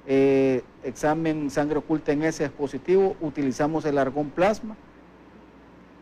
eh, 0.06 0.62
examen 0.82 1.50
sangre 1.50 1.78
oculta 1.78 2.12
en 2.12 2.22
ese 2.22 2.44
es 2.44 2.50
positivo, 2.50 3.16
utilizamos 3.20 3.84
el 3.84 3.98
argón 3.98 4.30
plasma, 4.30 4.76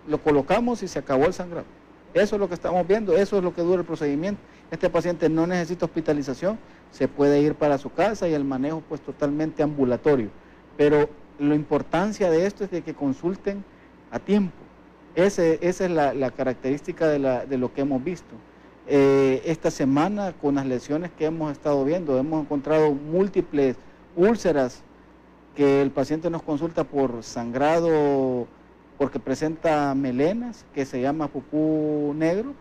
lo 0.07 0.23
colocamos 0.23 0.83
y 0.83 0.89
se 0.89 0.99
acabó 0.99 1.27
el 1.27 1.33
sangrado. 1.33 1.67
Eso 2.15 2.37
es 2.37 2.41
lo 2.41 2.49
que 2.49 2.55
estamos 2.55 2.87
viendo, 2.87 3.17
eso 3.17 3.39
es 3.39 3.45
lo 3.45 3.55
que 3.55 3.63
dura 3.63 3.81
el 3.81 3.87
procedimiento. 3.87 4.41
Este 4.71 4.89
paciente 4.91 5.29
no 5.29 5.47
necesita 5.47 5.87
hospitalización, 5.87 6.59
se 6.91 7.09
puede 7.09 7.41
ir 7.41 7.55
para 7.55 7.79
su 7.79 7.93
casa 7.93 8.29
y 8.29 8.35
el 8.35 8.45
manejo 8.45 8.83
pues 8.89 9.01
totalmente 9.01 9.63
ambulatorio. 9.63 10.31
Pero 10.77 11.09
la 11.39 11.55
importancia 11.55 12.31
de 12.31 12.47
esto 12.47 12.65
es 12.65 12.71
de 12.71 12.83
que 12.83 12.95
consulten 12.95 13.65
a 14.11 14.19
tiempo. 14.19 14.70
Esa 15.15 15.45
es 15.45 15.81
la, 15.91 16.31
característica 16.31 17.09
de, 17.09 17.59
lo 17.59 17.73
que 17.73 17.81
hemos 17.83 18.03
visto. 18.03 18.35
Eh, 18.87 19.43
esta 19.45 19.71
semana 19.71 20.33
con 20.41 20.57
las 20.57 20.67
lesiones 20.67 21.11
que 21.17 21.27
hemos 21.27 21.53
estado 21.53 21.85
viendo, 21.85 22.19
hemos 22.19 22.43
encontrado 22.43 22.93
múltiples 22.93 23.77
úlceras 24.17 24.83
que 25.55 25.83
el 25.83 25.91
paciente 25.91 26.31
nos 26.31 26.43
consulta 26.43 26.85
por 26.85 27.23
sangrado 27.23 28.47
porque 28.99 29.19
presenta 29.19 29.95
melenas, 29.95 30.67
que 30.75 30.85
se 30.85 31.01
llama 31.01 31.29
pupú 31.29 32.13
negro, 32.17 32.53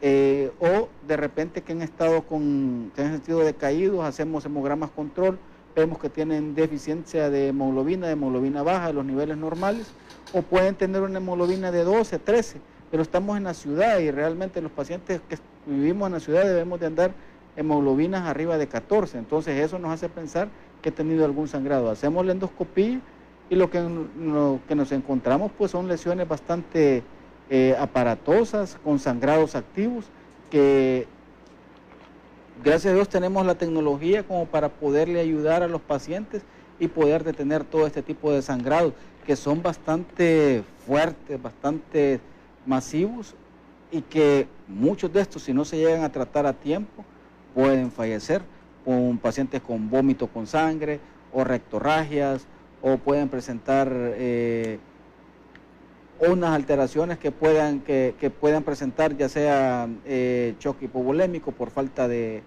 eh, 0.00 0.50
o 0.58 0.88
de 1.06 1.16
repente 1.16 1.62
que 1.62 1.72
han 1.72 1.82
estado 1.82 2.22
con, 2.22 2.90
que 2.94 3.02
han 3.02 3.12
sentido 3.12 3.40
decaídos, 3.40 4.02
hacemos 4.02 4.46
hemogramas 4.46 4.90
control, 4.90 5.38
vemos 5.74 5.98
que 5.98 6.08
tienen 6.08 6.54
deficiencia 6.54 7.30
de 7.30 7.48
hemoglobina, 7.48 8.06
de 8.06 8.12
hemoglobina 8.12 8.62
baja, 8.62 8.88
de 8.88 8.92
los 8.92 9.04
niveles 9.04 9.36
normales, 9.36 9.88
o 10.32 10.42
pueden 10.42 10.74
tener 10.74 11.02
una 11.02 11.18
hemoglobina 11.18 11.70
de 11.70 11.84
12, 11.84 12.18
13, 12.18 12.60
pero 12.90 13.02
estamos 13.02 13.36
en 13.36 13.44
la 13.44 13.54
ciudad 13.54 13.98
y 13.98 14.10
realmente 14.10 14.60
los 14.60 14.72
pacientes 14.72 15.20
que 15.28 15.38
vivimos 15.66 16.06
en 16.06 16.12
la 16.12 16.20
ciudad 16.20 16.44
debemos 16.44 16.80
de 16.80 16.86
andar 16.86 17.12
hemoglobinas 17.56 18.22
arriba 18.26 18.58
de 18.58 18.66
14, 18.66 19.18
entonces 19.18 19.60
eso 19.60 19.78
nos 19.78 19.92
hace 19.92 20.08
pensar 20.08 20.48
que 20.82 20.88
he 20.90 20.92
tenido 20.92 21.24
algún 21.24 21.48
sangrado. 21.48 21.90
Hacemos 21.90 22.26
la 22.26 22.32
endoscopía 22.32 23.00
y 23.50 23.54
lo 23.54 23.70
que, 23.70 23.80
nos 23.80 24.92
encontramos 24.92 25.52
pues 25.56 25.70
son 25.70 25.88
lesiones 25.88 26.28
bastante 26.28 27.02
eh, 27.50 27.76
aparatosas, 27.78 28.78
con 28.82 28.98
sangrados 28.98 29.54
activos, 29.54 30.06
que 30.50 31.06
gracias 32.62 32.92
a 32.92 32.94
Dios 32.94 33.08
tenemos 33.08 33.44
la 33.46 33.56
tecnología 33.56 34.22
como 34.22 34.46
para 34.46 34.68
poderle 34.68 35.20
ayudar 35.20 35.62
a 35.62 35.68
los 35.68 35.80
pacientes 35.80 36.42
y 36.78 36.88
poder 36.88 37.24
detener 37.24 37.64
todo 37.64 37.86
este 37.86 38.02
tipo 38.02 38.32
de 38.32 38.42
sangrados, 38.42 38.92
que 39.26 39.36
son 39.36 39.62
bastante 39.62 40.62
fuertes, 40.86 41.40
bastante 41.40 42.20
masivos 42.66 43.34
y 43.90 44.02
que 44.02 44.46
muchos 44.68 45.12
de 45.12 45.20
estos, 45.20 45.42
si 45.42 45.52
no 45.52 45.64
se 45.64 45.76
llegan 45.76 46.02
a 46.02 46.12
tratar 46.12 46.46
a 46.46 46.52
tiempo, 46.52 47.04
pueden 47.54 47.90
fallecer 47.90 48.42
con 48.84 49.18
pacientes 49.18 49.62
con 49.62 49.88
vómito 49.88 50.26
con 50.26 50.46
sangre 50.46 51.00
o 51.32 51.44
rectorragias 51.44 52.46
o 52.82 52.98
pueden 52.98 53.28
presentar 53.28 53.90
eh, 53.92 54.78
unas 56.20 56.54
alteraciones 56.54 57.18
que 57.18 57.32
puedan, 57.32 57.80
que, 57.80 58.32
puedan 58.40 58.62
presentar 58.62 59.16
ya 59.16 59.28
sea 59.28 59.88
eh, 60.04 60.54
choque 60.58 60.86
hipovolémico 60.86 61.52
por 61.52 61.70
falta 61.70 62.08
de, 62.08 62.42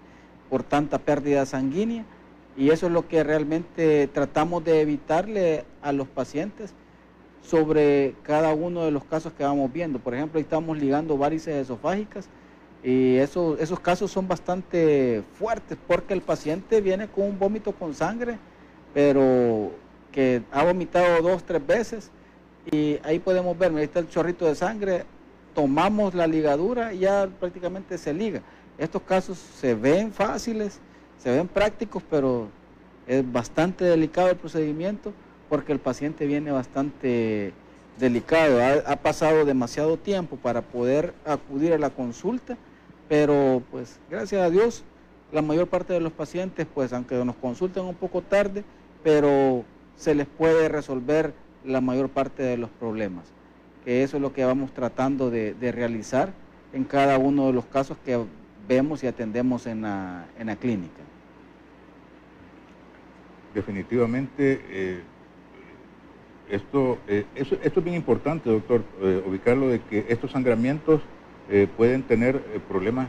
por 0.48 0.62
tanta 0.62 0.98
pérdida 0.98 1.46
sanguínea 1.46 2.04
y 2.56 2.70
eso 2.70 2.86
es 2.86 2.92
lo 2.92 3.06
que 3.06 3.22
realmente 3.22 4.08
tratamos 4.08 4.64
de 4.64 4.80
evitarle 4.80 5.64
a 5.80 5.92
los 5.92 6.08
pacientes 6.08 6.74
sobre 7.40 8.14
cada 8.24 8.52
uno 8.52 8.84
de 8.84 8.90
los 8.90 9.04
casos 9.04 9.32
que 9.32 9.44
vamos 9.44 9.72
viendo. 9.72 10.00
Por 10.00 10.12
ejemplo, 10.14 10.40
estamos 10.40 10.76
ligando 10.76 11.16
varices 11.16 11.54
esofágicas 11.54 12.28
y 12.82 13.16
eso, 13.16 13.56
esos 13.58 13.78
casos 13.78 14.10
son 14.10 14.26
bastante 14.26 15.22
fuertes 15.34 15.78
porque 15.86 16.14
el 16.14 16.20
paciente 16.20 16.80
viene 16.80 17.06
con 17.06 17.24
un 17.26 17.38
vómito 17.38 17.72
con 17.72 17.94
sangre, 17.94 18.38
pero 18.92 19.70
que 20.10 20.42
ha 20.50 20.64
vomitado 20.64 21.22
dos, 21.22 21.44
tres 21.44 21.64
veces 21.64 22.10
y 22.70 22.98
ahí 23.04 23.18
podemos 23.18 23.56
ver, 23.58 23.74
ahí 23.74 23.84
está 23.84 24.00
el 24.00 24.08
chorrito 24.08 24.46
de 24.46 24.54
sangre, 24.54 25.04
tomamos 25.54 26.14
la 26.14 26.26
ligadura 26.26 26.92
y 26.92 27.00
ya 27.00 27.28
prácticamente 27.40 27.98
se 27.98 28.12
liga. 28.12 28.42
Estos 28.78 29.02
casos 29.02 29.38
se 29.38 29.74
ven 29.74 30.12
fáciles, 30.12 30.80
se 31.18 31.30
ven 31.30 31.48
prácticos, 31.48 32.02
pero 32.08 32.48
es 33.06 33.30
bastante 33.30 33.84
delicado 33.84 34.30
el 34.30 34.36
procedimiento 34.36 35.12
porque 35.48 35.72
el 35.72 35.78
paciente 35.80 36.26
viene 36.26 36.50
bastante 36.50 37.52
delicado. 37.98 38.62
Ha, 38.62 38.92
ha 38.92 38.96
pasado 38.96 39.44
demasiado 39.44 39.96
tiempo 39.96 40.36
para 40.36 40.62
poder 40.62 41.14
acudir 41.24 41.72
a 41.72 41.78
la 41.78 41.90
consulta 41.90 42.56
pero 43.08 43.62
pues 43.70 43.98
gracias 44.10 44.42
a 44.42 44.50
Dios, 44.50 44.84
la 45.32 45.42
mayor 45.42 45.66
parte 45.66 45.94
de 45.94 46.00
los 46.00 46.12
pacientes, 46.12 46.66
pues 46.72 46.92
aunque 46.92 47.14
nos 47.24 47.36
consulten 47.36 47.84
un 47.84 47.94
poco 47.94 48.22
tarde, 48.22 48.64
pero 49.02 49.64
se 49.96 50.14
les 50.14 50.26
puede 50.26 50.68
resolver 50.68 51.32
la 51.64 51.80
mayor 51.80 52.08
parte 52.08 52.42
de 52.42 52.56
los 52.56 52.70
problemas. 52.70 53.24
Que 53.84 54.02
eso 54.02 54.16
es 54.16 54.22
lo 54.22 54.32
que 54.32 54.44
vamos 54.44 54.72
tratando 54.72 55.30
de, 55.30 55.54
realizar 55.72 56.32
en 56.72 56.84
cada 56.84 57.18
uno 57.18 57.46
de 57.46 57.52
los 57.52 57.64
casos 57.66 57.96
que 58.04 58.18
vemos 58.68 59.02
y 59.02 59.06
atendemos 59.06 59.66
en 59.66 59.82
la, 59.82 60.26
clínica. 60.60 61.00
Definitivamente, 63.54 64.60
eh, 64.70 65.00
esto, 66.50 66.98
eh, 67.08 67.24
esto 67.34 67.56
es 67.62 67.84
bien 67.84 67.96
importante, 67.96 68.50
doctor, 68.50 68.82
eh, 69.00 69.22
ubicarlo 69.26 69.68
de 69.68 69.80
que 69.80 70.06
estos 70.08 70.32
sangramientos 70.32 71.00
pueden 71.78 72.02
tener 72.02 72.42
problemas 72.68 73.08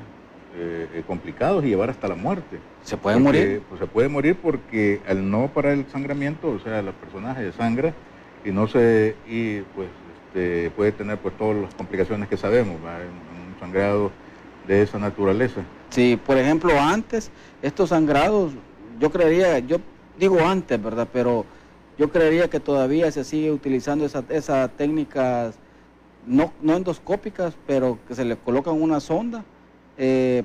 complicados 1.06 1.66
y 1.66 1.68
llevar 1.68 1.90
hasta 1.90 2.08
la 2.08 2.16
muerte. 2.16 2.58
¿Se 2.84 2.96
puede 2.96 3.20
morir? 3.20 3.62
Pues 3.68 3.82
se 3.82 3.86
puede 3.86 4.08
morir 4.08 4.38
porque 4.42 5.02
al 5.06 5.30
no 5.30 5.50
parar 5.50 5.74
el 5.74 5.86
sangramiento, 5.88 6.50
o 6.50 6.60
sea, 6.60 6.82
la 6.82 6.94
persona 6.94 7.36
se 7.36 7.52
sangra 7.52 7.94
y 8.46 8.52
no 8.52 8.68
se 8.68 9.16
y 9.28 9.62
pues 9.76 9.90
este, 10.28 10.70
puede 10.72 10.92
tener 10.92 11.18
pues 11.18 11.36
todas 11.38 11.58
las 11.58 11.74
complicaciones 11.74 12.30
que 12.30 12.38
sabemos, 12.38 12.76
un 12.76 13.60
sangrado 13.60 14.12
de 14.68 14.84
esa 14.84 15.00
naturaleza. 15.00 15.62
Sí, 15.90 16.20
por 16.24 16.38
ejemplo, 16.38 16.80
antes 16.80 17.32
estos 17.62 17.90
sangrados, 17.90 18.52
yo 19.00 19.12
creería, 19.12 19.60
yo 19.60 19.78
digo 20.20 20.40
antes, 20.40 20.82
¿verdad? 20.82 21.08
Pero 21.12 21.46
yo 21.98 22.12
creería 22.12 22.50
que 22.50 22.60
todavía 22.60 23.12
se 23.12 23.24
sigue 23.24 23.52
utilizando 23.52 24.06
esa, 24.06 24.24
esa 24.30 24.68
técnica 24.68 25.52
no, 26.28 26.54
no 26.62 26.76
endoscópicas, 26.76 27.56
pero 27.66 27.98
que 28.08 28.14
se 28.14 28.24
le 28.24 28.38
colocan 28.38 28.80
una 28.80 29.00
sonda, 29.00 29.44
eh, 29.98 30.44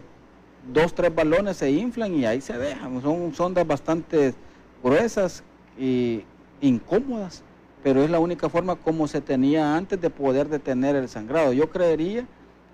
dos, 0.73 0.95
tres 0.95 1.15
balones 1.15 1.59
se 1.59 1.71
inflan 1.71 2.15
y 2.15 2.25
ahí 2.25 2.41
se 2.41 2.57
dejan. 2.57 3.03
Son 3.03 3.35
sondas 3.35 3.67
bastante 3.67 4.35
gruesas 4.83 5.45
y 5.79 6.25
incómodas, 6.61 7.43
pero 7.85 8.03
es 8.03 8.09
la 8.09 8.19
única 8.19 8.49
forma 8.49 8.77
como 8.77 9.07
se 9.07 9.21
tenía 9.21 9.77
antes 9.77 10.01
de 10.01 10.09
poder 10.09 10.49
detener 10.49 10.97
el 10.97 11.07
sangrado. 11.07 11.53
Yo 11.53 11.69
creería 11.69 12.27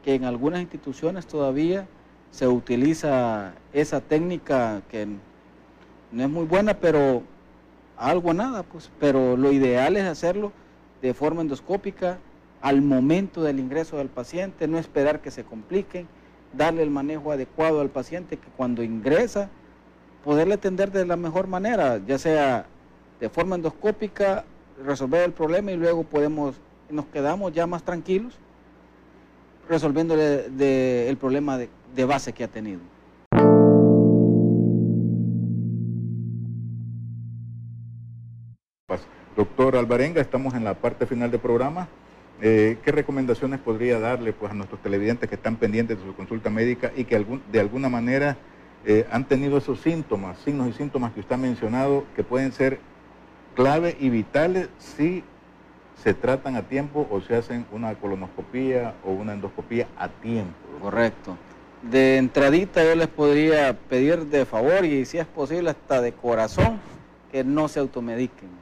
que 0.05 0.15
en 0.15 0.25
algunas 0.25 0.61
instituciones 0.61 1.27
todavía 1.27 1.89
se 2.31 2.47
utiliza 2.47 3.55
esa 3.73 4.01
técnica 4.01 4.83
que 4.89 5.09
no 6.13 6.23
es 6.23 6.31
muy 6.31 6.45
buena, 6.45 6.75
pero 6.75 7.25
algo 7.97 8.33
nada, 8.33 8.63
pues, 8.63 8.93
pero 9.01 9.37
lo 9.37 9.51
ideal 9.51 9.97
es 9.97 10.05
hacerlo 10.05 10.53
de 11.03 11.13
forma 11.13 11.43
endoscópica 11.43 12.19
al 12.61 12.81
momento 12.81 13.43
del 13.43 13.59
ingreso 13.59 13.97
del 13.97 14.11
paciente, 14.11 14.69
no 14.69 14.79
esperar 14.79 15.21
que 15.21 15.33
se 15.33 15.43
compliquen, 15.43 16.07
darle 16.53 16.85
el 16.85 16.91
manejo 16.91 17.33
adecuado 17.33 17.81
al 17.81 17.91
paciente 17.91 18.37
que 18.37 18.49
cuando 18.57 18.85
ingresa, 18.85 19.51
poderle 20.25 20.55
atender 20.55 20.93
de 20.93 21.05
la 21.05 21.17
mejor 21.17 21.49
manera, 21.49 22.01
ya 22.07 22.17
sea 22.17 22.67
de 23.19 23.29
forma 23.29 23.57
endoscópica, 23.57 24.45
resolver 24.85 25.23
el 25.23 25.33
problema 25.33 25.73
y 25.73 25.77
luego 25.77 26.05
podemos, 26.05 26.57
nos 26.89 27.07
quedamos 27.07 27.53
ya 27.53 27.67
más 27.67 27.83
tranquilos 27.83 28.39
resolviéndole 29.69 31.09
el 31.09 31.17
problema 31.17 31.57
de, 31.57 32.05
base 32.05 32.33
que 32.33 32.43
ha 32.43 32.49
tenido. 32.49 32.81
Doctor 39.37 39.77
Alvarenga, 39.77 40.21
estamos 40.21 40.55
en 40.55 40.65
la 40.65 40.75
parte 40.75 41.07
final 41.07 41.31
del 41.31 41.41
programa. 41.41 41.89
Eh, 42.43 42.79
¿Qué 42.85 42.91
recomendaciones 42.91 43.61
podría 43.61 44.01
darle 44.01 44.33
pues, 44.33 44.51
a 44.51 44.55
nuestros 44.55 44.83
televidentes 44.83 45.29
que 45.29 45.37
están 45.37 45.57
pendientes 45.57 45.99
de 45.99 46.05
su 46.05 46.15
consulta 46.15 46.51
médica 46.51 46.91
y 46.97 47.05
que 47.05 47.25
de 47.53 47.61
alguna 47.61 47.89
manera 47.89 48.37
eh, 48.85 49.07
han 49.13 49.25
tenido 49.29 49.59
esos 49.59 49.81
síntomas, 49.81 50.39
signos 50.39 50.69
y 50.69 50.73
síntomas 50.73 51.13
que 51.13 51.21
usted 51.21 51.35
ha 51.35 51.39
mencionado, 51.39 52.05
que 52.17 52.25
pueden 52.25 52.51
ser 52.53 52.81
clave 53.55 53.97
y 54.01 54.11
vitales 54.11 54.69
si 54.79 55.25
se 56.03 56.15
tratan 56.15 56.57
a 56.57 56.63
tiempo 56.63 57.07
o 57.11 57.21
se 57.21 57.37
hacen 57.37 57.67
una 57.73 57.95
colonoscopía 57.95 58.95
o 59.05 59.11
una 59.11 59.35
endoscopía 59.35 59.87
a 59.99 60.09
tiempo? 60.09 60.55
Correcto. 60.83 61.37
De 61.83 62.19
entradita 62.19 62.85
yo 62.85 62.95
les 62.95 63.09
podría 63.09 63.77
pedir 63.89 64.27
de 64.27 64.45
favor 64.45 64.85
y 64.85 65.05
si 65.07 65.19
es 65.19 65.27
posible 65.27 65.71
hasta 65.71 66.01
de 66.01 66.13
corazón 66.13 66.81
que 67.33 67.45
no 67.45 67.69
se 67.69 67.81
automediquen 67.81 68.61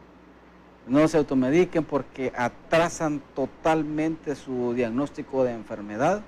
no 0.89 1.07
se 1.07 1.19
automediquen 1.19 1.85
porque 1.85 2.33
atrasan 2.37 3.21
totalmente 3.35 4.35
su 4.35 4.73
diagnóstico 4.75 5.45
de 5.45 5.53
enfermedad 5.53 6.23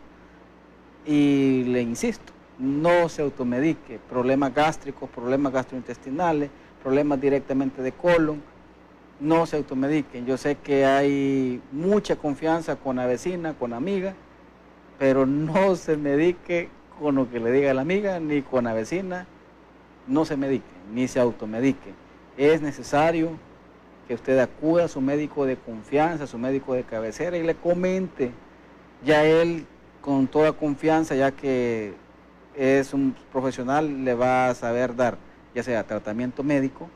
Y 1.06 1.64
le 1.64 1.80
insisto, 1.80 2.32
no 2.58 3.08
se 3.08 3.22
automedique. 3.22 3.98
Problemas 4.08 4.54
gástricos, 4.54 5.08
problemas 5.08 5.52
gastrointestinales, 5.52 6.50
problemas 6.82 7.20
directamente 7.20 7.82
de 7.82 7.92
colon, 7.92 8.42
no 9.20 9.46
se 9.46 9.56
automediquen. 9.56 10.26
Yo 10.26 10.36
sé 10.36 10.56
que 10.56 10.86
hay 10.86 11.60
mucha 11.72 12.16
confianza 12.16 12.76
con 12.76 12.96
la 12.96 13.06
vecina, 13.06 13.54
con 13.54 13.70
la 13.70 13.76
amiga, 13.76 14.14
pero 14.98 15.26
no 15.26 15.76
se 15.76 15.96
medique 15.96 16.68
con 16.98 17.14
lo 17.14 17.30
que 17.30 17.40
le 17.40 17.52
diga 17.52 17.72
la 17.74 17.82
amiga, 17.82 18.20
ni 18.20 18.42
con 18.42 18.64
la 18.64 18.74
vecina, 18.74 19.26
no 20.06 20.24
se 20.24 20.36
medique, 20.36 20.64
ni 20.92 21.08
se 21.08 21.20
automedique. 21.20 21.94
Es 22.36 22.60
necesario 22.60 23.30
que 24.06 24.14
usted 24.14 24.38
acuda 24.38 24.84
a 24.84 24.88
su 24.88 25.00
médico 25.00 25.46
de 25.46 25.56
confianza, 25.56 26.24
a 26.24 26.26
su 26.26 26.36
médico 26.36 26.74
de 26.74 26.84
cabecera 26.84 27.36
y 27.36 27.42
le 27.42 27.54
comente. 27.54 28.32
Ya 29.04 29.24
él, 29.24 29.66
con 30.00 30.26
toda 30.26 30.52
confianza, 30.52 31.14
ya 31.14 31.30
que 31.30 31.94
es 32.56 32.92
un 32.92 33.14
profesional, 33.32 34.04
le 34.04 34.14
va 34.14 34.48
a 34.48 34.54
saber 34.54 34.96
dar 34.96 35.16
ya 35.54 35.62
sea 35.62 35.84
tratamiento 35.84 36.42
médico 36.42 36.88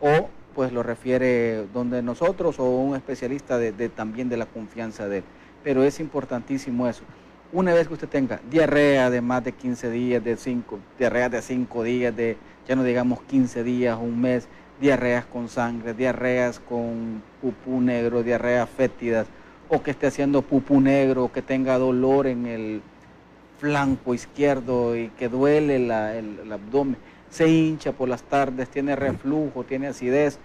o 0.00 0.28
pues 0.54 0.72
lo 0.72 0.82
refiere 0.82 1.66
donde 1.72 2.02
nosotros 2.02 2.58
o 2.58 2.64
un 2.64 2.94
especialista 2.96 3.58
de, 3.58 3.88
también 3.88 4.28
de 4.28 4.36
la 4.36 4.46
confianza 4.46 5.08
de 5.08 5.18
él. 5.18 5.24
Pero 5.64 5.82
es 5.82 6.00
importantísimo 6.00 6.88
eso. 6.88 7.04
Una 7.52 7.72
vez 7.74 7.88
que 7.88 7.94
usted 7.94 8.08
tenga 8.08 8.40
diarrea 8.50 9.10
de 9.10 9.20
más 9.20 9.44
de 9.44 9.52
15 9.52 9.90
días, 9.90 10.24
de 10.24 10.36
5, 10.36 10.78
diarrea 10.98 11.28
de 11.28 11.42
5 11.42 11.82
días, 11.82 12.14
de 12.16 12.36
ya 12.66 12.76
no 12.76 12.82
digamos 12.82 13.22
15 13.22 13.62
días, 13.62 13.98
un 14.00 14.20
mes, 14.20 14.48
diarreas 14.80 15.24
con 15.26 15.48
sangre, 15.48 15.94
diarreas 15.94 16.60
con 16.60 17.22
pupú 17.40 17.80
negro, 17.80 18.22
diarreas 18.22 18.68
fétidas, 18.68 19.26
o 19.68 19.82
que 19.82 19.92
esté 19.92 20.06
haciendo 20.06 20.42
pupú 20.42 20.80
negro, 20.80 21.30
que 21.32 21.42
tenga 21.42 21.78
dolor 21.78 22.26
en 22.26 22.46
el 22.46 22.82
flanco 23.58 24.12
izquierdo 24.12 24.96
y 24.96 25.08
que 25.10 25.28
duele 25.28 25.76
el 25.76 26.52
abdomen 26.52 26.96
se 27.32 27.48
hincha 27.48 27.92
por 27.92 28.08
las 28.10 28.22
tardes, 28.22 28.68
tiene 28.68 28.94
reflujo, 28.94 29.64
tiene 29.64 29.86
acidez, 29.88 30.38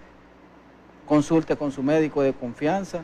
consulte 1.05 1.57
con 1.57 1.73
su 1.73 1.83
médico 1.83 2.23
de 2.23 2.31
confianza 2.33 3.03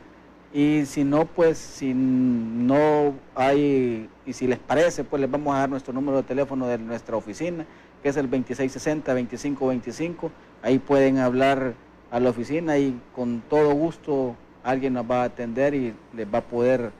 y 0.54 0.86
si 0.86 1.04
no, 1.04 1.26
pues 1.26 1.58
si 1.58 1.94
no 1.94 3.14
hay, 3.36 4.10
y 4.26 4.34
si 4.34 4.48
les 4.48 4.60
parece, 4.60 5.04
pues 5.04 5.20
les 5.20 5.30
vamos 5.30 5.54
a 5.54 5.60
dar 5.60 5.70
nuestro 5.70 5.94
número 5.94 6.18
de 6.18 6.24
teléfono 6.24 6.66
de 6.68 6.78
nuestra 6.78 7.18
oficina, 7.18 7.66
que 8.02 8.08
es 8.10 8.16
el 8.16 8.32
2660-2525, 8.32 10.30
ahí 10.62 10.80
pueden 10.80 11.18
hablar 11.18 11.74
a 12.10 12.22
la 12.22 12.30
oficina 12.30 12.78
y 12.78 12.98
con 13.14 13.42
todo 13.50 13.74
gusto 13.74 14.38
alguien 14.64 14.94
nos 14.94 15.12
va 15.12 15.24
a 15.24 15.26
atender 15.26 15.74
y 15.74 15.94
les 16.16 16.34
va 16.34 16.38
a 16.38 16.44
poder 16.44 16.92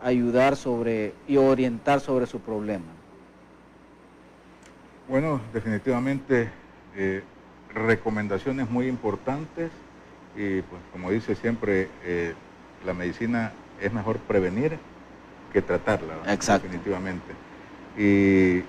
ayudar 0.00 0.56
sobre 0.56 1.12
y 1.28 1.36
orientar 1.36 2.00
sobre 2.00 2.26
su 2.26 2.40
problema. 2.40 3.01
Bueno, 5.12 5.42
definitivamente 5.52 6.48
eh, 6.96 7.22
recomendaciones 7.74 8.70
muy 8.70 8.88
importantes 8.88 9.70
y 10.34 10.62
pues 10.62 10.80
como 10.90 11.10
dice 11.10 11.34
siempre, 11.34 11.90
eh, 12.02 12.32
la 12.86 12.94
medicina 12.94 13.52
es 13.78 13.92
mejor 13.92 14.16
prevenir 14.20 14.78
que 15.52 15.60
tratarla, 15.60 16.14
Exacto. 16.32 16.66
definitivamente. 16.66 17.34
Y, 17.98 18.64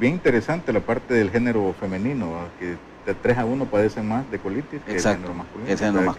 bien 0.00 0.14
interesante 0.14 0.72
la 0.72 0.80
parte 0.80 1.14
del 1.14 1.30
género 1.30 1.72
femenino, 1.78 2.48
que 2.58 2.74
de 3.06 3.14
3 3.14 3.38
a 3.38 3.44
1 3.44 3.64
padecen 3.66 4.08
más 4.08 4.28
de 4.32 4.40
colitis 4.40 4.82
que 4.82 4.96
el 4.96 5.00
género 5.00 5.32
masculino. 5.32 6.16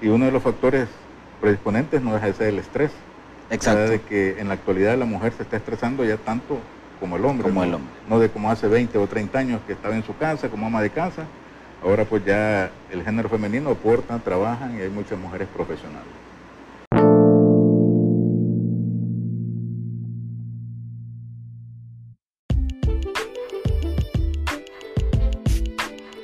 y 0.00 0.08
uno 0.08 0.24
de 0.24 0.32
los 0.32 0.42
factores 0.42 0.88
predisponentes 1.40 2.02
no 2.02 2.12
deja 2.12 2.26
de 2.26 2.32
ser 2.32 2.48
el 2.48 2.58
estrés. 2.58 2.90
Exacto. 3.50 3.88
De 3.88 4.00
que 4.00 4.40
en 4.40 4.48
la 4.48 4.54
actualidad 4.54 4.98
la 4.98 5.04
mujer 5.04 5.32
se 5.32 5.44
está 5.44 5.58
estresando 5.58 6.04
ya 6.04 6.16
tanto 6.16 6.58
como 6.98 7.16
el 7.16 7.24
hombre. 7.24 7.48
Como 7.48 7.60
¿no? 7.60 7.66
el 7.66 7.74
hombre. 7.74 7.92
No 8.08 8.18
de 8.18 8.30
como 8.30 8.50
hace 8.50 8.68
20 8.68 8.98
o 8.98 9.06
30 9.06 9.38
años 9.38 9.60
que 9.66 9.72
estaba 9.72 9.96
en 9.96 10.04
su 10.04 10.16
casa 10.16 10.48
como 10.48 10.66
ama 10.66 10.82
de 10.82 10.90
casa. 10.90 11.24
Ahora 11.82 12.04
pues 12.04 12.24
ya 12.24 12.70
el 12.90 13.04
género 13.04 13.28
femenino 13.28 13.70
aporta, 13.70 14.18
trabajan 14.18 14.76
y 14.76 14.80
hay 14.80 14.90
muchas 14.90 15.18
mujeres 15.18 15.48
profesionales. 15.54 16.26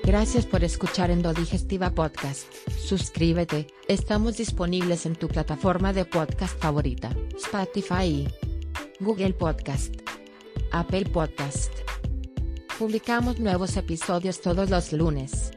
Gracias 0.04 0.44
por 0.46 0.62
escuchar 0.62 1.10
Endodigestiva 1.10 1.90
Podcast. 1.90 2.46
Suscríbete, 2.78 3.68
estamos 3.88 4.36
disponibles 4.36 5.06
en 5.06 5.16
tu 5.16 5.26
plataforma 5.26 5.94
de 5.94 6.04
podcast 6.04 6.60
favorita, 6.60 7.10
Spotify, 7.34 8.28
Google 9.00 9.32
Podcast. 9.32 10.11
Apple 10.72 11.04
Podcast. 11.04 11.70
Publicamos 12.78 13.38
nuevos 13.38 13.76
episodios 13.76 14.40
todos 14.40 14.70
los 14.70 14.92
lunes. 14.92 15.52